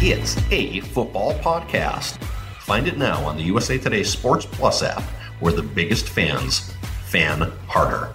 [0.00, 2.22] It's a football podcast.
[2.60, 5.02] Find it now on the USA Today Sports Plus app,
[5.40, 6.72] where the biggest fans
[7.06, 8.14] fan harder.